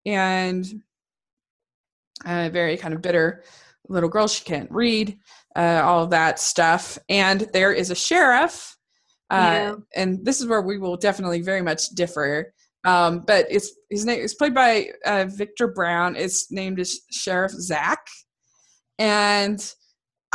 [0.07, 0.67] and
[2.27, 3.45] a very kind of bitter
[3.89, 4.29] little girl.
[4.29, 5.19] She can't read
[5.57, 8.77] uh, all that stuff and there is a sheriff
[9.31, 9.75] uh, Yeah.
[9.95, 12.53] and this is where we will definitely very much differ
[12.85, 17.53] um, but it's his name is played by uh, Victor Browne it's named as sheriff
[17.53, 18.07] zach
[18.99, 19.75] and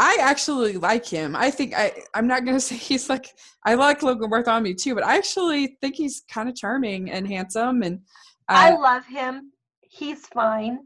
[0.02, 1.36] I actually like him.
[1.36, 3.28] I think I I'm not gonna say he's like
[3.66, 7.84] I like Logan Bartholomew too, but I actually think he's kind of charming and handsome
[7.84, 8.00] and
[8.48, 9.52] I uh, love him.
[9.82, 10.80] He's fine.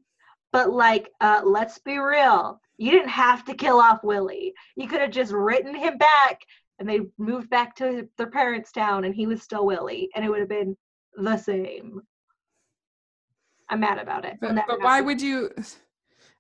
[0.52, 2.60] But like, uh, let's be real.
[2.84, 4.54] You didn't have to kill off Willie.
[4.76, 6.42] You could have just written him back
[6.80, 10.30] and they moved back to their parents' town and he was still Willie and it
[10.30, 10.76] would have been
[11.16, 12.02] the same.
[13.70, 14.38] I'm mad about it.
[14.42, 15.52] but, but why would you?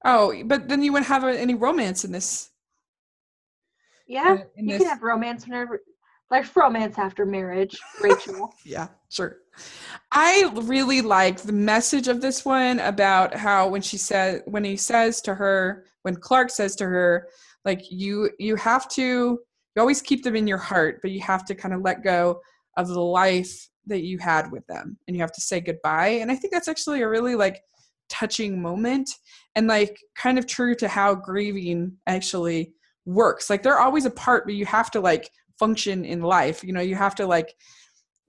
[0.03, 2.51] Oh, but then you wouldn't have any romance in this.
[4.05, 5.79] Yeah, uh, in you this- can have romance whenever
[6.33, 8.53] there's romance after marriage, Rachel.
[8.65, 9.37] Yeah, sure.
[10.11, 14.77] I really like the message of this one about how when she said when he
[14.77, 17.27] says to her when Clark says to her
[17.65, 21.45] like you you have to you always keep them in your heart but you have
[21.45, 22.39] to kind of let go
[22.77, 26.31] of the life that you had with them and you have to say goodbye and
[26.31, 27.61] I think that's actually a really like
[28.09, 29.09] touching moment
[29.55, 32.73] and like kind of true to how grieving actually
[33.05, 36.63] works like they're always apart but you have to like function in life.
[36.63, 37.53] You know you have to like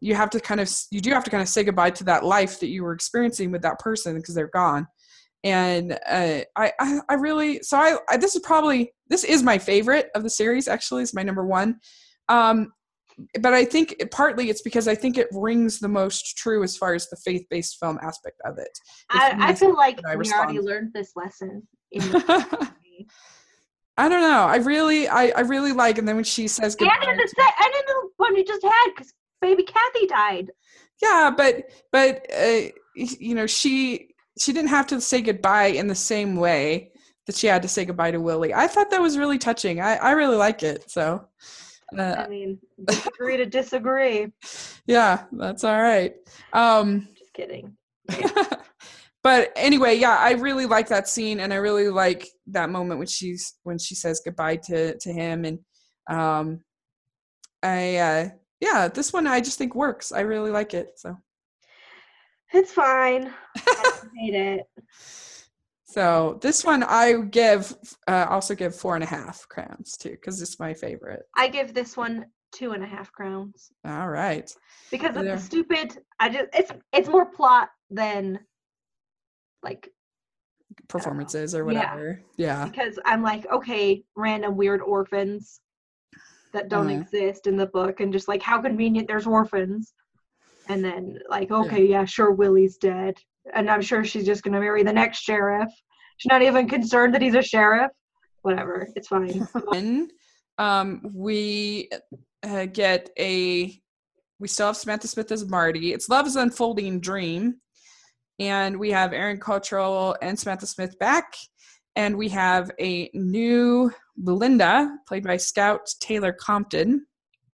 [0.00, 2.24] you have to kind of you do have to kind of say goodbye to that
[2.24, 4.86] life that you were experiencing with that person because they're gone.
[5.42, 9.58] And uh, I, I i really so I, I this is probably this is my
[9.58, 11.80] favorite of the series actually it's my number one.
[12.28, 12.72] Um
[13.40, 16.76] but i think it- partly it's because i think it rings the most true as
[16.76, 18.76] far as the faith-based film aspect of it.
[19.10, 23.06] I, I feel like I we already learned this lesson in the movie.
[23.96, 26.96] I don't know i really i, I really like and then when she says goodbye
[27.02, 30.50] and in the se- and in the one we just had because baby Kathy died.
[31.02, 35.94] yeah but but uh, you know she she didn't have to say goodbye in the
[35.94, 36.90] same way
[37.26, 39.96] that she had to say goodbye to willie i thought that was really touching i
[39.96, 41.26] i really like it so
[41.96, 42.58] uh, I mean,
[43.06, 44.32] agree to disagree.
[44.86, 46.14] yeah that's all right
[46.52, 47.76] um Just kidding.
[49.24, 53.08] but anyway yeah i really like that scene and i really like that moment when
[53.08, 55.58] she's when she says goodbye to to him and
[56.08, 56.60] um
[57.64, 58.28] i uh
[58.60, 61.16] yeah this one i just think works i really like it so
[62.52, 63.32] It's fine.
[63.56, 64.62] I hate it.
[65.84, 67.74] So this one I give
[68.06, 71.22] uh, also give four and a half crowns too because it's my favorite.
[71.36, 74.48] I give this one two and a half crowns All right.
[74.90, 75.98] because of the stupid.
[76.20, 78.38] I just it's it's more plot than
[79.64, 79.90] like
[80.88, 82.20] Performances or whatever.
[82.36, 82.64] Yeah.
[82.64, 85.60] because I'm like okay, random weird orphans
[86.52, 87.00] that don't Uh-huh.
[87.00, 89.92] exist in the book, and just like how convenient there's orphans,
[90.68, 93.16] and then like okay, yeah, sure, Willie's dead,
[93.54, 95.70] and I'm sure she's just gonna marry the next sheriff.
[96.18, 97.90] She's not even concerned that he's a sheriff.
[98.42, 99.46] Whatever, it's fine.
[99.72, 100.08] Then
[100.58, 101.88] um, we
[102.42, 103.80] uh, get a
[104.40, 105.92] we still have Samantha Smith as Marty.
[105.92, 107.60] It's Love's Unfolding Dream,
[108.38, 111.34] and we have Erin Cottrell and Samantha Smith back,
[111.96, 117.06] and we have a new Belinda played by Scout Taylor Compton.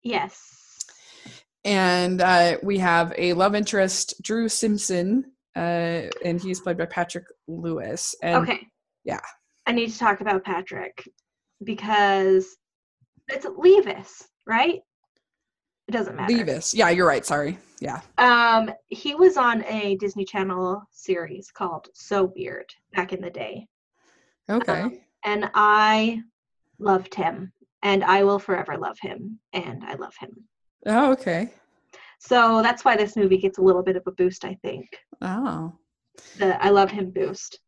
[0.03, 0.53] yes.
[1.65, 7.25] and uh, we have a love interest, Drew Simpson, uh, and he's played by Patrick
[7.47, 8.15] Lewis.
[8.21, 8.67] And okay.
[9.03, 9.19] yeah.
[9.65, 11.03] I need to talk about Patrick
[11.63, 12.55] because
[13.27, 14.79] it's Levis, right?
[15.87, 16.33] It doesn't matter.
[16.33, 17.25] Levis, yeah, you're right.
[17.25, 23.21] Sorry, yeah, Um, he was on a Disney Channel series called So Weird back in
[23.21, 23.67] the day,
[24.49, 26.21] okay, Um, and I
[26.79, 30.31] loved him, and I will forever love him, and I love him.
[30.87, 31.53] oh, okay,
[32.19, 34.43] So that's why this movie gets a little bit of a boost.
[34.43, 34.89] I think
[35.21, 35.73] oh,
[36.37, 37.59] the I love him boost.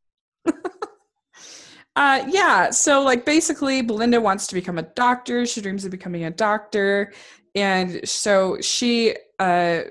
[1.96, 2.70] uh, yeah.
[2.72, 5.46] So, like, basically, Belinda wants to become a doctor.
[5.46, 7.14] She dreams of becoming a doctor,
[7.56, 9.82] and so she uh,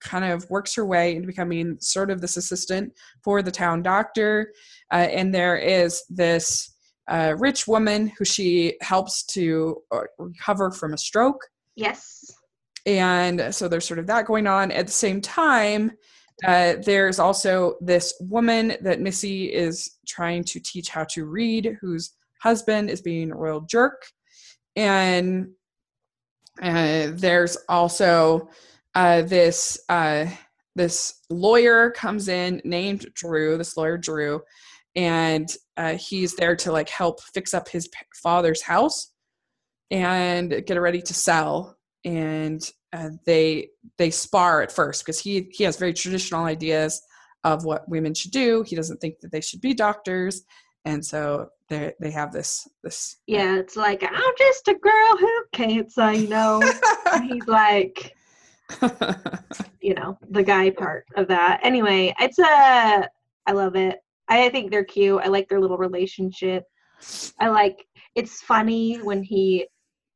[0.00, 4.52] kind of works her way into becoming sort of this assistant for the town doctor.
[4.90, 6.74] Uh, and there is this
[7.08, 11.40] uh, rich woman who she helps to uh, recover from a stroke.
[11.76, 12.24] Yes.
[12.86, 14.72] And so there's sort of that going on.
[14.72, 15.92] At the same time,
[16.46, 22.14] uh, there's also this woman that Missy is trying to teach how to read, whose
[22.40, 24.06] husband is being a royal jerk.
[24.76, 25.50] And
[26.62, 28.48] uh, there's also
[28.94, 30.26] uh, this uh,
[30.76, 33.56] this lawyer comes in named Drew.
[33.56, 34.40] This lawyer Drew,
[34.94, 37.88] and uh, he's there to like help fix up his
[38.22, 39.12] father's house
[39.90, 41.76] and get her ready to sell.
[42.04, 47.00] And uh, they they spar at first because he he has very traditional ideas
[47.44, 48.62] of what women should do.
[48.66, 50.42] He doesn't think that they should be doctors,
[50.84, 53.16] and so they they have this this.
[53.16, 56.60] Uh, yeah, it's like I'm just a girl who can't say no.
[57.22, 58.14] he's like,
[59.80, 61.60] you know, the guy part of that.
[61.62, 63.08] Anyway, it's a
[63.46, 64.00] I love it.
[64.28, 65.22] I think they're cute.
[65.24, 66.64] I like their little relationship.
[67.38, 69.66] I like it's funny when he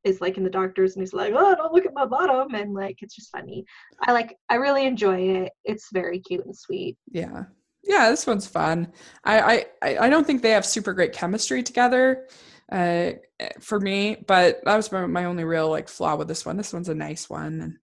[0.02, 2.74] is like in the doctors and he's like, "Oh, don't look at my bottom," and
[2.74, 3.64] like it's just funny.
[4.02, 4.36] I like.
[4.50, 5.52] I really enjoy it.
[5.64, 6.98] It's very cute and sweet.
[7.10, 7.44] Yeah,
[7.86, 8.92] yeah, this one's fun.
[9.24, 12.26] I I I don't think they have super great chemistry together,
[12.70, 13.12] uh,
[13.60, 14.22] for me.
[14.26, 16.56] But that was my, my only real like flaw with this one.
[16.56, 17.76] This one's a nice one, and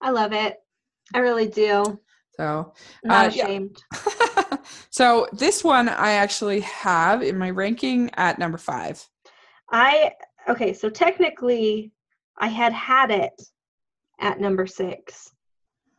[0.00, 0.56] I love it.
[1.14, 2.00] I really do.
[2.36, 2.72] so
[3.04, 3.44] Not Uh, yeah.
[3.44, 3.82] ashamed.
[4.90, 9.06] so this one I actually have in my ranking at number five.
[9.70, 10.12] I
[10.48, 11.92] okay, so technically
[12.38, 13.40] I had had it
[14.20, 15.30] at number 6.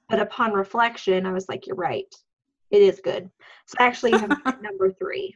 [0.09, 2.13] But upon reflection, I was like, you're right.
[2.71, 3.29] It is good.
[3.67, 4.29] So I actually have
[4.61, 5.35] number 3.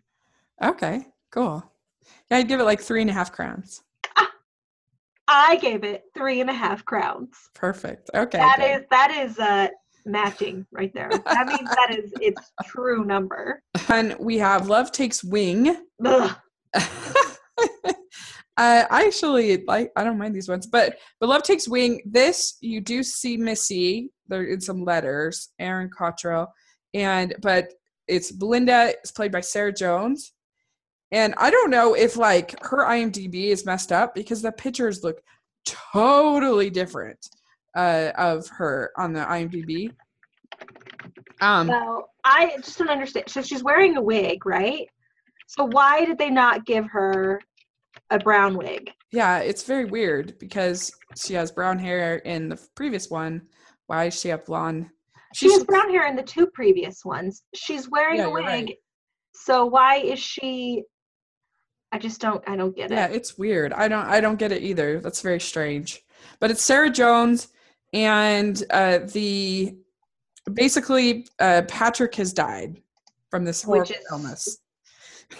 [0.63, 1.63] Okay, cool.
[2.29, 3.83] Yeah, I'd give it like three and a half crowns.
[5.29, 7.37] I gave it three and a half crowns.
[7.53, 8.09] Perfect.
[8.15, 8.39] Okay.
[8.39, 8.81] That good.
[8.81, 9.67] is that is uh
[10.05, 11.09] matching right there.
[11.09, 13.61] That means that is its true number.
[13.89, 15.75] And we have Love Takes Wing.
[16.05, 16.35] Ugh.
[16.75, 17.93] uh,
[18.57, 22.01] I actually like I don't mind these ones, but but Love Takes Wing.
[22.05, 26.51] This you do see Missy there in some letters, Erin Cottrell,
[26.93, 27.73] and but
[28.07, 30.33] it's Belinda is played by Sarah Jones,
[31.11, 35.21] and I don't know if like her IMDb is messed up because the pictures look
[35.65, 37.29] totally different
[37.75, 39.91] uh, of her on the IMDb.
[41.41, 43.29] Um, So I just don't understand.
[43.29, 44.87] So she's wearing a wig, right?
[45.47, 47.41] So why did they not give her
[48.09, 48.91] a brown wig?
[49.11, 53.41] Yeah, it's very weird because she has brown hair in the previous one.
[53.87, 54.89] Why does she have blonde?
[55.33, 57.43] She has brown hair in the two previous ones.
[57.53, 58.45] She's wearing Yeah, a wig.
[58.45, 58.75] right.
[59.33, 60.83] So why is she
[61.91, 62.95] I just don't I don't get it.
[62.95, 63.73] Yeah, it's weird.
[63.73, 64.99] I don't I don't get it either.
[64.99, 66.01] That's very strange.
[66.39, 67.47] But it's Sarah Jones
[67.93, 69.75] and uh the
[70.53, 72.81] basically uh Patrick has died
[73.29, 74.57] from this horrible Which is- illness.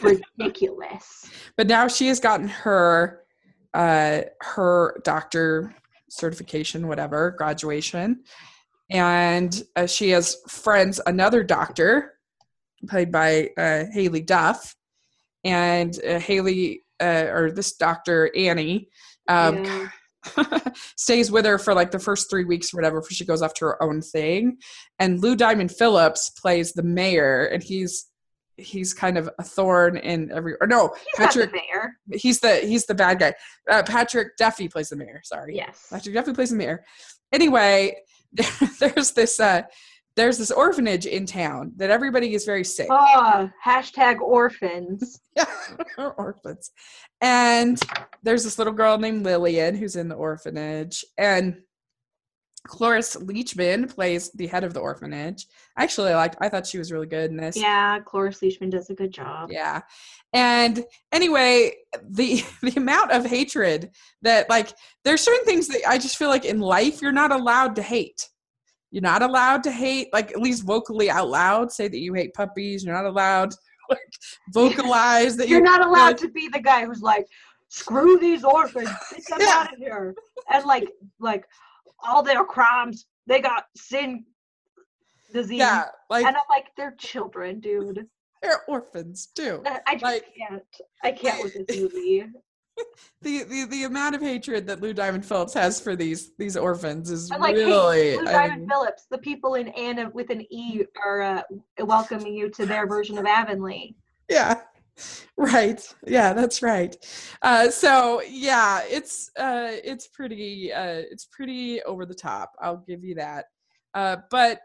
[0.01, 1.29] Ridiculous.
[1.57, 3.23] But now she has gotten her
[3.73, 5.75] uh her doctor
[6.09, 8.23] certification whatever, graduation.
[8.89, 12.13] And uh, she has friends another doctor
[12.87, 14.75] played by uh, Haylie Duff,
[15.43, 18.89] and uh, Haylie uh, or this doctor Annie
[19.27, 19.87] um, Yeah.
[20.97, 23.53] stays with her for like the first three weeks or whatever before she goes off
[23.55, 24.57] to her own thing.
[24.99, 28.05] And Lou Diamond Phillips plays the mayor, and he's
[28.57, 31.93] he's kind of a thorn in every or no He's not the Patrick mayor.
[32.11, 33.33] he's the he's the bad guy.
[33.69, 35.21] Uh, Patrick Duffy plays the mayor.
[35.23, 35.87] Sorry, Yes.
[35.89, 36.83] Patrick Duffy plays the mayor.
[37.31, 37.95] Anyway,
[38.79, 39.63] there's this uh
[40.15, 42.87] there's this orphanage in town that everybody is very sick.
[42.91, 45.21] Oh, hashtag orphans.
[46.17, 46.71] orphans.
[47.21, 47.79] And
[48.21, 51.05] there's this little girl named Lillian who's in the orphanage.
[51.17, 51.61] And
[52.67, 55.47] Cloris Leachman plays the head of the orphanage.
[55.77, 57.55] Actually, I liked I thought she was really good in this.
[57.55, 59.49] Yeah, Cloris Leachman does a good job.
[59.51, 59.81] Yeah.
[60.33, 61.73] And anyway,
[62.09, 63.91] the the amount of hatred
[64.21, 67.75] that like there's certain things that I just feel like in life you're not allowed
[67.77, 68.27] to hate.
[68.91, 72.33] You're not allowed to hate, like at least vocally out loud, say that you hate
[72.33, 72.83] puppies.
[72.83, 73.57] You're not allowed to
[73.89, 73.99] like
[74.51, 77.25] vocalize that You're you not allowed to be the guy who's like,
[77.69, 79.53] screw these orphans, get them Yeah.
[79.55, 80.15] out of here.
[80.51, 80.89] And like
[81.19, 81.45] like
[82.07, 84.25] all their crimes, they got sin
[85.33, 85.59] disease.
[85.59, 88.07] Yeah, like And I'm like, they're children, dude.
[88.41, 89.61] they're orphans too.
[89.65, 90.63] I I just Like- can't.
[91.03, 92.25] I can't with this movie.
[93.21, 97.11] The, the the amount of hatred that Lou Diamond Phillips has for these these orphans
[97.11, 100.85] is like, really hey, I Diamond mean, Phillips, the people in Anna with an E
[101.03, 101.41] are uh,
[101.81, 103.95] welcoming you to their version of Avonlea.
[104.29, 104.61] yeah
[105.37, 105.81] right.
[106.05, 106.95] Yeah that's right.
[107.41, 113.03] Uh so yeah it's uh it's pretty uh it's pretty over the top i'll give
[113.03, 113.45] you that.
[113.93, 114.61] Uh but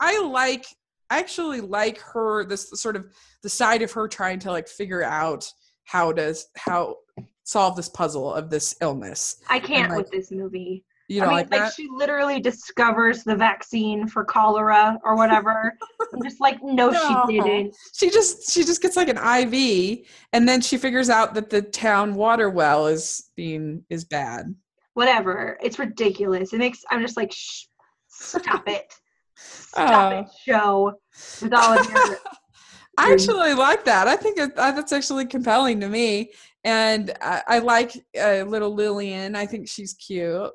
[0.00, 0.66] i like
[1.10, 3.06] I actually like her this sort of
[3.42, 5.46] the side of her trying to like figure out
[5.84, 6.96] how does how
[7.44, 9.36] solve this puzzle of this illness.
[9.50, 10.84] I can't like- with this movie.
[11.12, 15.74] You I mean, like like she literally discovers the vaccine for cholera or whatever.
[16.12, 17.24] I'm just like, no, No.
[17.28, 17.76] she didn't.
[17.94, 19.98] she just she just gets like an iv
[20.32, 24.54] and then she figures out that the town water well is being is bad
[24.94, 25.56] Whatever.
[25.62, 26.52] It's ridiculous.
[26.52, 26.84] It makes.
[26.90, 27.64] I'm just like, Shh,
[28.08, 28.92] stop it.
[29.36, 30.18] Stop Oh.
[30.18, 30.92] it, show.
[31.40, 32.18] With all of your.
[32.98, 34.06] I actually like that.
[34.06, 36.32] I think it, that's actually compelling to me.
[36.62, 39.34] and I, I like uh, little Lillian.
[39.34, 40.50] I think she's cute,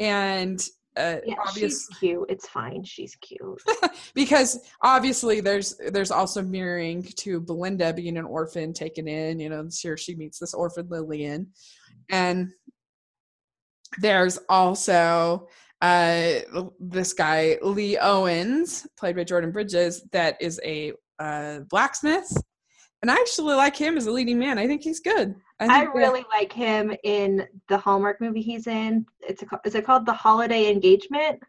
[0.00, 0.60] and
[0.96, 2.26] uh, Yeah, she's cute.
[2.28, 2.82] It's fine.
[2.82, 3.62] She's cute.
[4.14, 9.38] because obviously there's there's also mirroring to Belinda being an orphan taken in.
[9.38, 11.48] You know, here she meets this orphan Lillian,
[12.10, 12.50] and
[13.98, 15.48] there's also
[15.80, 16.40] uh
[16.80, 22.32] this guy Lee Owens, played by Jordan Bridges, that is a uh, blacksmith,
[23.02, 24.58] and I actually like him as a leading man.
[24.58, 25.34] I think he's good.
[25.58, 29.06] I that- really like him in the Hallmark movie he's in.
[29.20, 31.40] It's a, is it called The Holiday Engagement?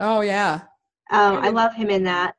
[0.00, 0.62] Oh yeah.
[1.10, 2.34] Um, I love him in that.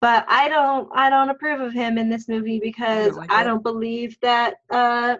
[0.00, 3.62] But I don't I don't approve of him in this movie because like I don't
[3.62, 5.16] believe that uh,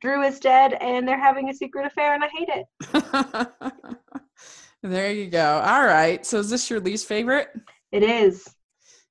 [0.00, 3.82] Drew is dead and they're having a secret affair and I hate it.
[4.82, 5.60] there you go.
[5.64, 6.24] All right.
[6.24, 7.48] So is this your least favorite?
[7.92, 8.55] It is.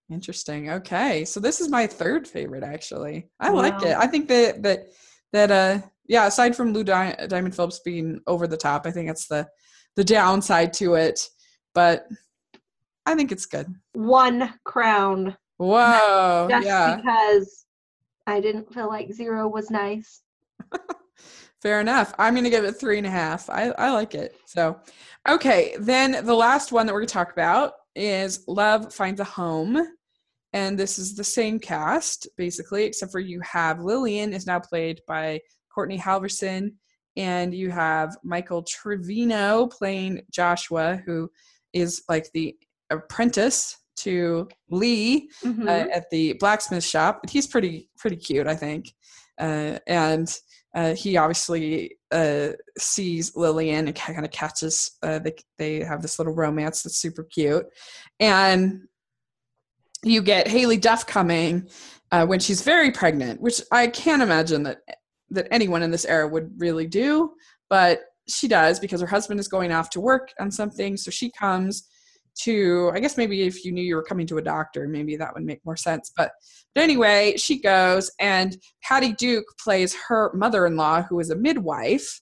[0.09, 0.69] Interesting.
[0.69, 1.25] Okay.
[1.25, 3.29] So this is my third favorite actually.
[3.39, 3.97] I like it.
[3.97, 4.87] I think that that
[5.33, 9.09] that uh yeah, aside from Lou Di- Diamond Phillips being over the top, I think
[9.09, 9.47] it's the
[9.95, 11.27] the downside to it,
[11.73, 12.07] but
[13.05, 13.73] I think it's good.
[13.93, 15.37] One crown.
[15.57, 16.47] Whoa.
[16.49, 16.97] Just yeah.
[16.97, 17.65] because
[18.27, 20.21] I didn't feel like zero was nice.
[21.61, 22.13] Fair enough.
[22.19, 23.49] I'm going to give it three and a half.
[23.49, 24.35] I, I like it.
[24.45, 24.79] So,
[25.27, 25.75] okay.
[25.79, 29.77] Then the last one that we're going to talk about is Love Finds a Home.
[30.53, 35.01] And this is the same cast, basically, except for you have Lillian is now played
[35.07, 35.41] by
[35.73, 36.71] Courtney Halverson.
[37.17, 41.29] And you have Michael Trevino playing Joshua, who
[41.73, 42.55] is like the
[42.89, 45.65] apprentice to Lee Mhm.
[45.67, 47.21] uh, at the blacksmith shop.
[47.29, 48.93] He's pretty pretty cute, I think.
[49.39, 50.33] Uh, and
[50.75, 54.91] uh, he obviously uh, sees Lillian and kind of catches.
[55.01, 57.65] Uh, they they have this little romance that's super cute,
[58.19, 58.81] and
[60.03, 61.69] you get Haylie Duff coming
[62.11, 64.79] uh, when she's very pregnant, which I can't imagine that
[65.29, 67.31] that anyone in this era would really do,
[67.69, 71.31] but she does because her husband is going off to work on something, so she
[71.31, 71.87] comes
[72.35, 75.33] to i guess maybe if you knew you were coming to a doctor maybe that
[75.33, 76.11] would make more sense.
[76.15, 76.31] But,
[76.73, 82.21] but anyway she goes and patty duke plays her mother-in-law who is a midwife.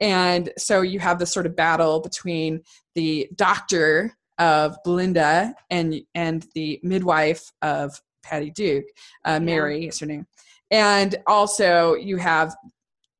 [0.00, 2.62] And so you have this sort of battle between
[2.94, 8.86] the doctor of belinda and and the midwife of patty duke
[9.24, 10.26] uh, mary is her name.
[10.70, 12.54] And also you have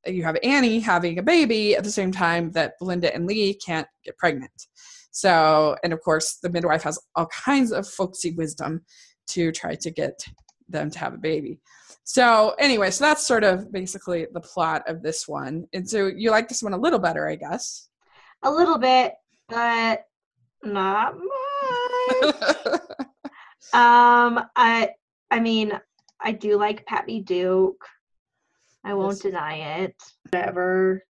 [0.06, 3.86] you have annie having a baby at the same time that belinda and lee can't
[4.04, 4.66] get pregnant
[5.12, 8.82] so, and of course, the midwife has all kinds of folksy wisdom
[9.28, 10.24] to try to get
[10.68, 11.60] them to have a baby.
[12.04, 15.66] So, anyway, so that's sort of basically the plot of this one.
[15.72, 17.88] And so you like this one a little better, I guess.
[18.42, 19.14] A little bit,
[19.48, 20.04] but
[20.64, 21.14] not
[22.22, 22.80] much.
[23.72, 24.90] Um, I
[25.30, 25.72] I mean,
[26.20, 27.82] I do like Patty Duke.
[28.84, 29.20] I won't Yes.
[29.20, 29.54] deny
[29.84, 29.96] it.
[30.30, 31.02] Whatever.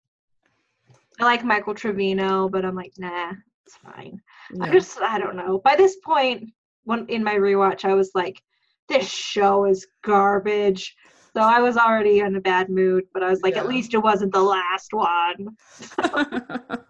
[1.18, 3.32] I like Michael Trevino, but I'm like, nah,
[3.66, 4.20] it's fine.
[4.60, 5.60] I just I don't know.
[5.64, 6.50] By this point,
[6.84, 8.42] when in my rewatch, I was like,
[8.88, 10.94] this show is garbage.
[11.34, 13.60] So I was already in a bad mood, but I was like, Yeah.
[13.60, 15.56] at least it wasn't the last one.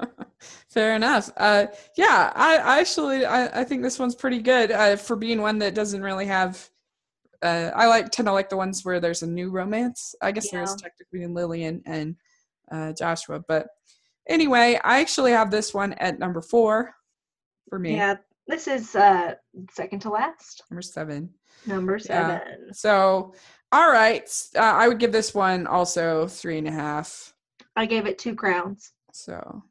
[0.68, 1.30] Fair enough.
[1.36, 1.66] Uh,
[1.96, 5.58] yeah, I, I actually I, I think this one's pretty good uh, for being one
[5.58, 6.68] that doesn't really have.
[7.42, 10.14] Uh, I like tend to like the ones where there's a new romance.
[10.22, 10.76] I guess there's Yeah.
[10.82, 12.16] technically in Lillian and
[12.70, 13.68] uh, Joshua, but
[14.28, 16.94] anyway, I actually have this one at number four
[17.68, 17.96] for me.
[17.96, 18.16] Yeah,
[18.46, 19.34] this is uh
[19.70, 21.30] second to last, Number seven.
[21.66, 22.00] number Yeah.
[22.40, 22.74] seven.
[22.74, 23.34] So,
[23.72, 27.32] all right, uh, I would give this one also three and a half.
[27.76, 28.92] I gave it two crowns.
[29.12, 29.62] So,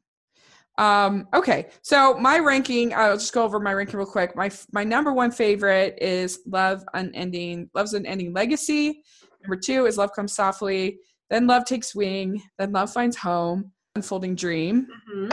[0.78, 1.68] um, okay.
[1.82, 4.34] So my ranking, I'll just go over my ranking real quick.
[4.36, 9.02] My my number one favorite is Love Unending, Love's Unending Legacy.
[9.42, 10.98] Number two is Love Comes Softly.
[11.30, 12.40] Then Love Takes Wing.
[12.58, 13.72] Then Love Finds Home.
[13.94, 14.86] Unfolding Dream.
[15.10, 15.28] hmm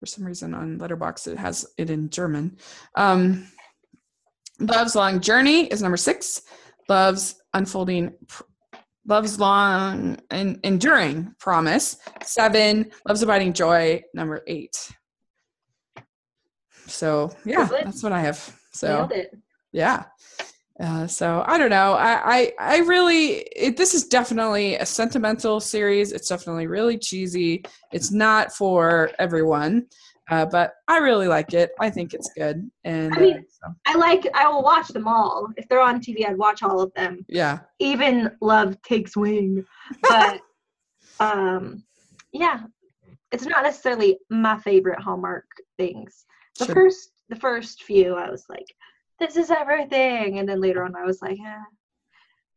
[0.00, 2.58] For some reason on Letterboxd it has it in German.
[2.96, 3.48] Um,
[4.60, 6.42] Love's Long Journey is number six.
[6.88, 8.14] Love's Unfolding.
[9.06, 11.96] Love's Long and Enduring Promise.
[12.22, 12.90] Seven.
[13.06, 14.02] Love's Abiding Joy.
[14.14, 14.76] Number eight.
[16.86, 18.56] So yeah, that's what I have.
[18.72, 19.08] So
[19.72, 20.04] yeah.
[20.80, 21.92] Uh, so I don't know.
[21.92, 26.10] I I, I really it, this is definitely a sentimental series.
[26.12, 27.62] It's definitely really cheesy.
[27.92, 29.86] It's not for everyone,
[30.30, 31.70] uh, but I really like it.
[31.78, 32.68] I think it's good.
[32.82, 34.26] And I mean- uh, so, I like.
[34.34, 35.48] I will watch them all.
[35.56, 37.24] If they're on TV, I'd watch all of them.
[37.28, 39.64] yeah, Even Love Takes Wing,
[40.02, 40.40] but
[41.20, 41.84] um,
[42.32, 42.62] yeah,
[43.30, 45.46] it's not necessarily my favorite Hallmark
[45.78, 46.26] things.
[46.58, 46.74] The Sure.
[46.74, 48.66] first, the first few, I was like,
[49.18, 51.62] "This is everything," and then later on, I was like, "eh."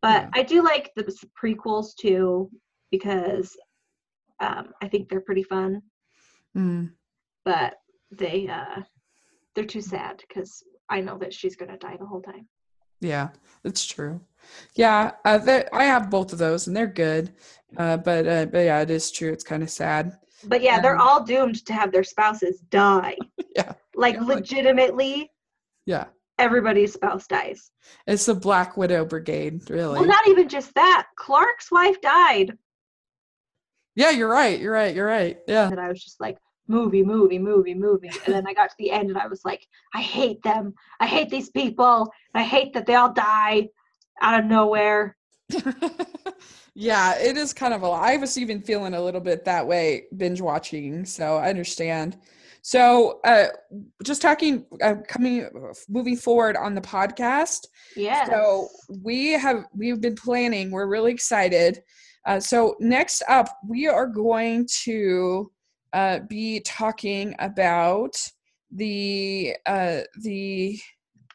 [0.02, 0.30] But Yeah.
[0.34, 1.04] I do like the
[1.42, 2.50] prequels too.
[2.92, 3.58] because
[4.40, 5.82] um, I think they're pretty fun,
[6.56, 6.94] Mm.
[7.44, 7.76] but
[8.12, 8.82] they uh,
[9.54, 12.48] they're too sad because I know that she's gonna die the whole time.
[13.02, 13.30] Yeah,
[13.64, 14.22] that's true.
[14.76, 17.34] Yeah, uh, that I have both of those, and they're good.
[17.76, 19.32] Uh, but uh, but yeah, it is true.
[19.34, 20.18] It's kind of sad.
[20.46, 23.18] But yeah, they're Um, all doomed to have their spouses die.
[23.56, 23.74] Yeah.
[23.96, 25.32] Like Yeah, like- legitimately,
[25.86, 26.06] Yeah,
[26.40, 27.72] everybody's spouse dies.
[28.06, 30.00] it's the Black Widow Brigade, really.
[30.00, 31.08] Well, not even just that.
[31.16, 32.58] Clark's wife died.
[33.96, 34.60] yeah, you're right.
[34.60, 34.96] You're right.
[34.96, 35.38] You're right.
[35.48, 35.70] Yeah.
[35.70, 38.10] And I was just like, movie, movie, movie, movie.
[38.26, 40.74] And then I got to the end and I was like, I hate them.
[41.00, 42.12] I hate these people.
[42.34, 43.70] I hate that they all die
[44.22, 45.16] out of nowhere.
[46.76, 47.88] yeah, it is kind of a.
[47.88, 52.18] I was even feeling a little bit that way binge watching, so I understand.
[52.62, 53.48] So, uh,
[54.04, 55.50] just talking, uh, coming,
[55.88, 57.68] moving forward on the podcast.
[57.96, 58.26] Yeah.
[58.26, 58.68] So
[59.04, 60.72] we have we've been planning.
[60.72, 61.82] We're really excited.
[62.26, 65.50] Uh, so next up, we are going to
[65.94, 68.16] uh, be talking about
[68.72, 70.78] the uh, the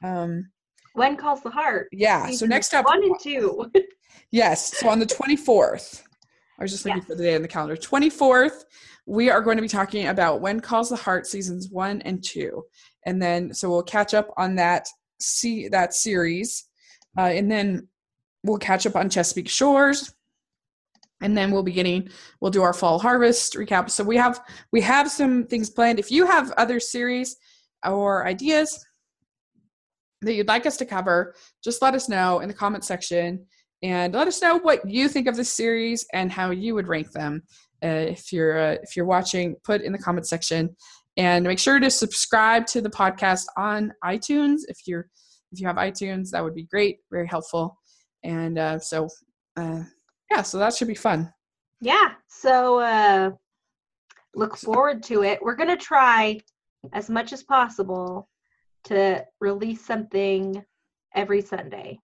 [0.02, 0.50] um,
[0.94, 1.88] when calls the heart?
[1.92, 2.30] yeah.
[2.30, 3.70] So next up, one and two.
[4.30, 4.78] Yes.
[4.78, 6.02] So on the 24th,
[6.58, 7.06] I was just looking Yes.
[7.06, 7.76] for the day on the calendar.
[7.76, 8.64] 24th,
[9.06, 12.64] we are going to be talking about When Calls the Heart seasons one and two.
[13.04, 14.86] And then, so we'll catch up on that,
[15.20, 16.64] see that series.
[17.18, 17.88] Uh, and then
[18.44, 20.14] we'll catch up on Chesapeake Shores.
[21.20, 22.08] And then we'll be getting,
[22.40, 23.90] we'll do our fall harvest recap.
[23.90, 24.40] So we have,
[24.72, 26.00] we have some things planned.
[26.00, 27.36] If you have other series
[27.86, 28.84] or ideas
[30.22, 33.46] that you'd like us to cover, just let us know in the comment section
[33.82, 37.10] and let us know what you think of this series and how you would rank
[37.12, 37.42] them.
[37.82, 40.74] Uh, if you're uh, if you're watching, put in the comment section,
[41.16, 44.60] and make sure to subscribe to the podcast on iTunes.
[44.68, 45.08] If you're
[45.52, 47.76] if you have iTunes, that would be great, very helpful.
[48.24, 49.08] And uh, so,
[49.56, 49.82] uh,
[50.30, 51.32] yeah, so that should be fun.
[51.80, 52.12] Yeah.
[52.28, 53.30] So uh
[54.34, 55.40] look forward to it.
[55.42, 56.40] We're gonna try
[56.92, 58.28] as much as possible
[58.84, 60.64] to release something
[61.14, 61.98] every Sunday.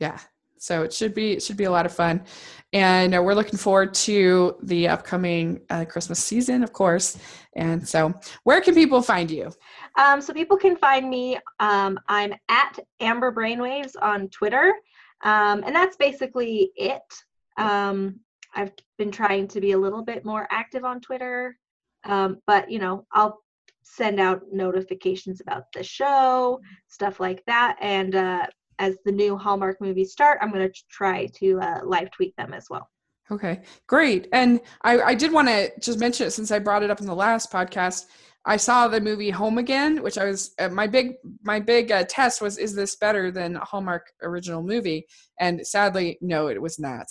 [0.00, 0.18] Yeah,
[0.58, 2.22] so it should be it should be a lot of fun,
[2.72, 7.18] and uh, we're looking forward to the upcoming uh, Christmas season, of course.
[7.56, 9.52] And so, where can people find you?
[9.96, 11.38] Um, so people can find me.
[11.60, 14.74] Um, I'm at Amber Brainwaves on Twitter,
[15.22, 17.02] um, and that's basically it.
[17.56, 18.20] Um,
[18.54, 21.56] I've been trying to be a little bit more active on Twitter,
[22.04, 23.44] um, but you know, I'll
[23.84, 27.76] send out notifications about the show, stuff like that.
[27.80, 28.46] And uh,
[28.78, 32.52] as the new Hallmark movies start, I'm going to try to uh, live tweet them
[32.52, 32.88] as well.
[33.30, 34.28] Okay, great.
[34.32, 37.06] And I, I did want to just mention it since I brought it up in
[37.06, 38.04] the last podcast.
[38.46, 42.04] I saw the movie Home Again, which I was uh, my big my big uh,
[42.06, 45.06] test was is this better than a Hallmark original movie?
[45.40, 47.06] And sadly, no, it was not.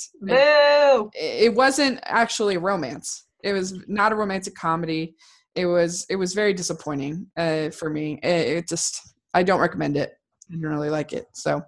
[1.15, 3.25] It, it wasn't actually a romance.
[3.43, 5.15] It was not a romantic comedy.
[5.55, 8.19] It was it was very disappointing uh, for me.
[8.21, 9.01] It, it just
[9.33, 10.13] I don't recommend it.
[10.49, 11.63] I didn't really like it, so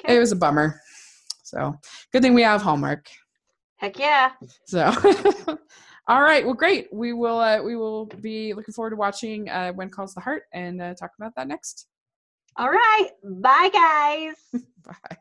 [0.00, 0.16] Okay.
[0.16, 0.80] it was a bummer.
[1.42, 1.74] So
[2.12, 3.08] good thing we have Hallmark.
[3.76, 4.32] Heck yeah!
[4.66, 4.84] So,
[6.06, 6.44] all right.
[6.44, 6.86] Well, great.
[6.92, 7.38] We will.
[7.38, 10.94] Uh, we will be looking forward to watching uh, When Calls the Heart and uh,
[10.94, 11.88] talk about that next.
[12.56, 14.62] All right, bye guys.
[14.84, 15.16] Bye.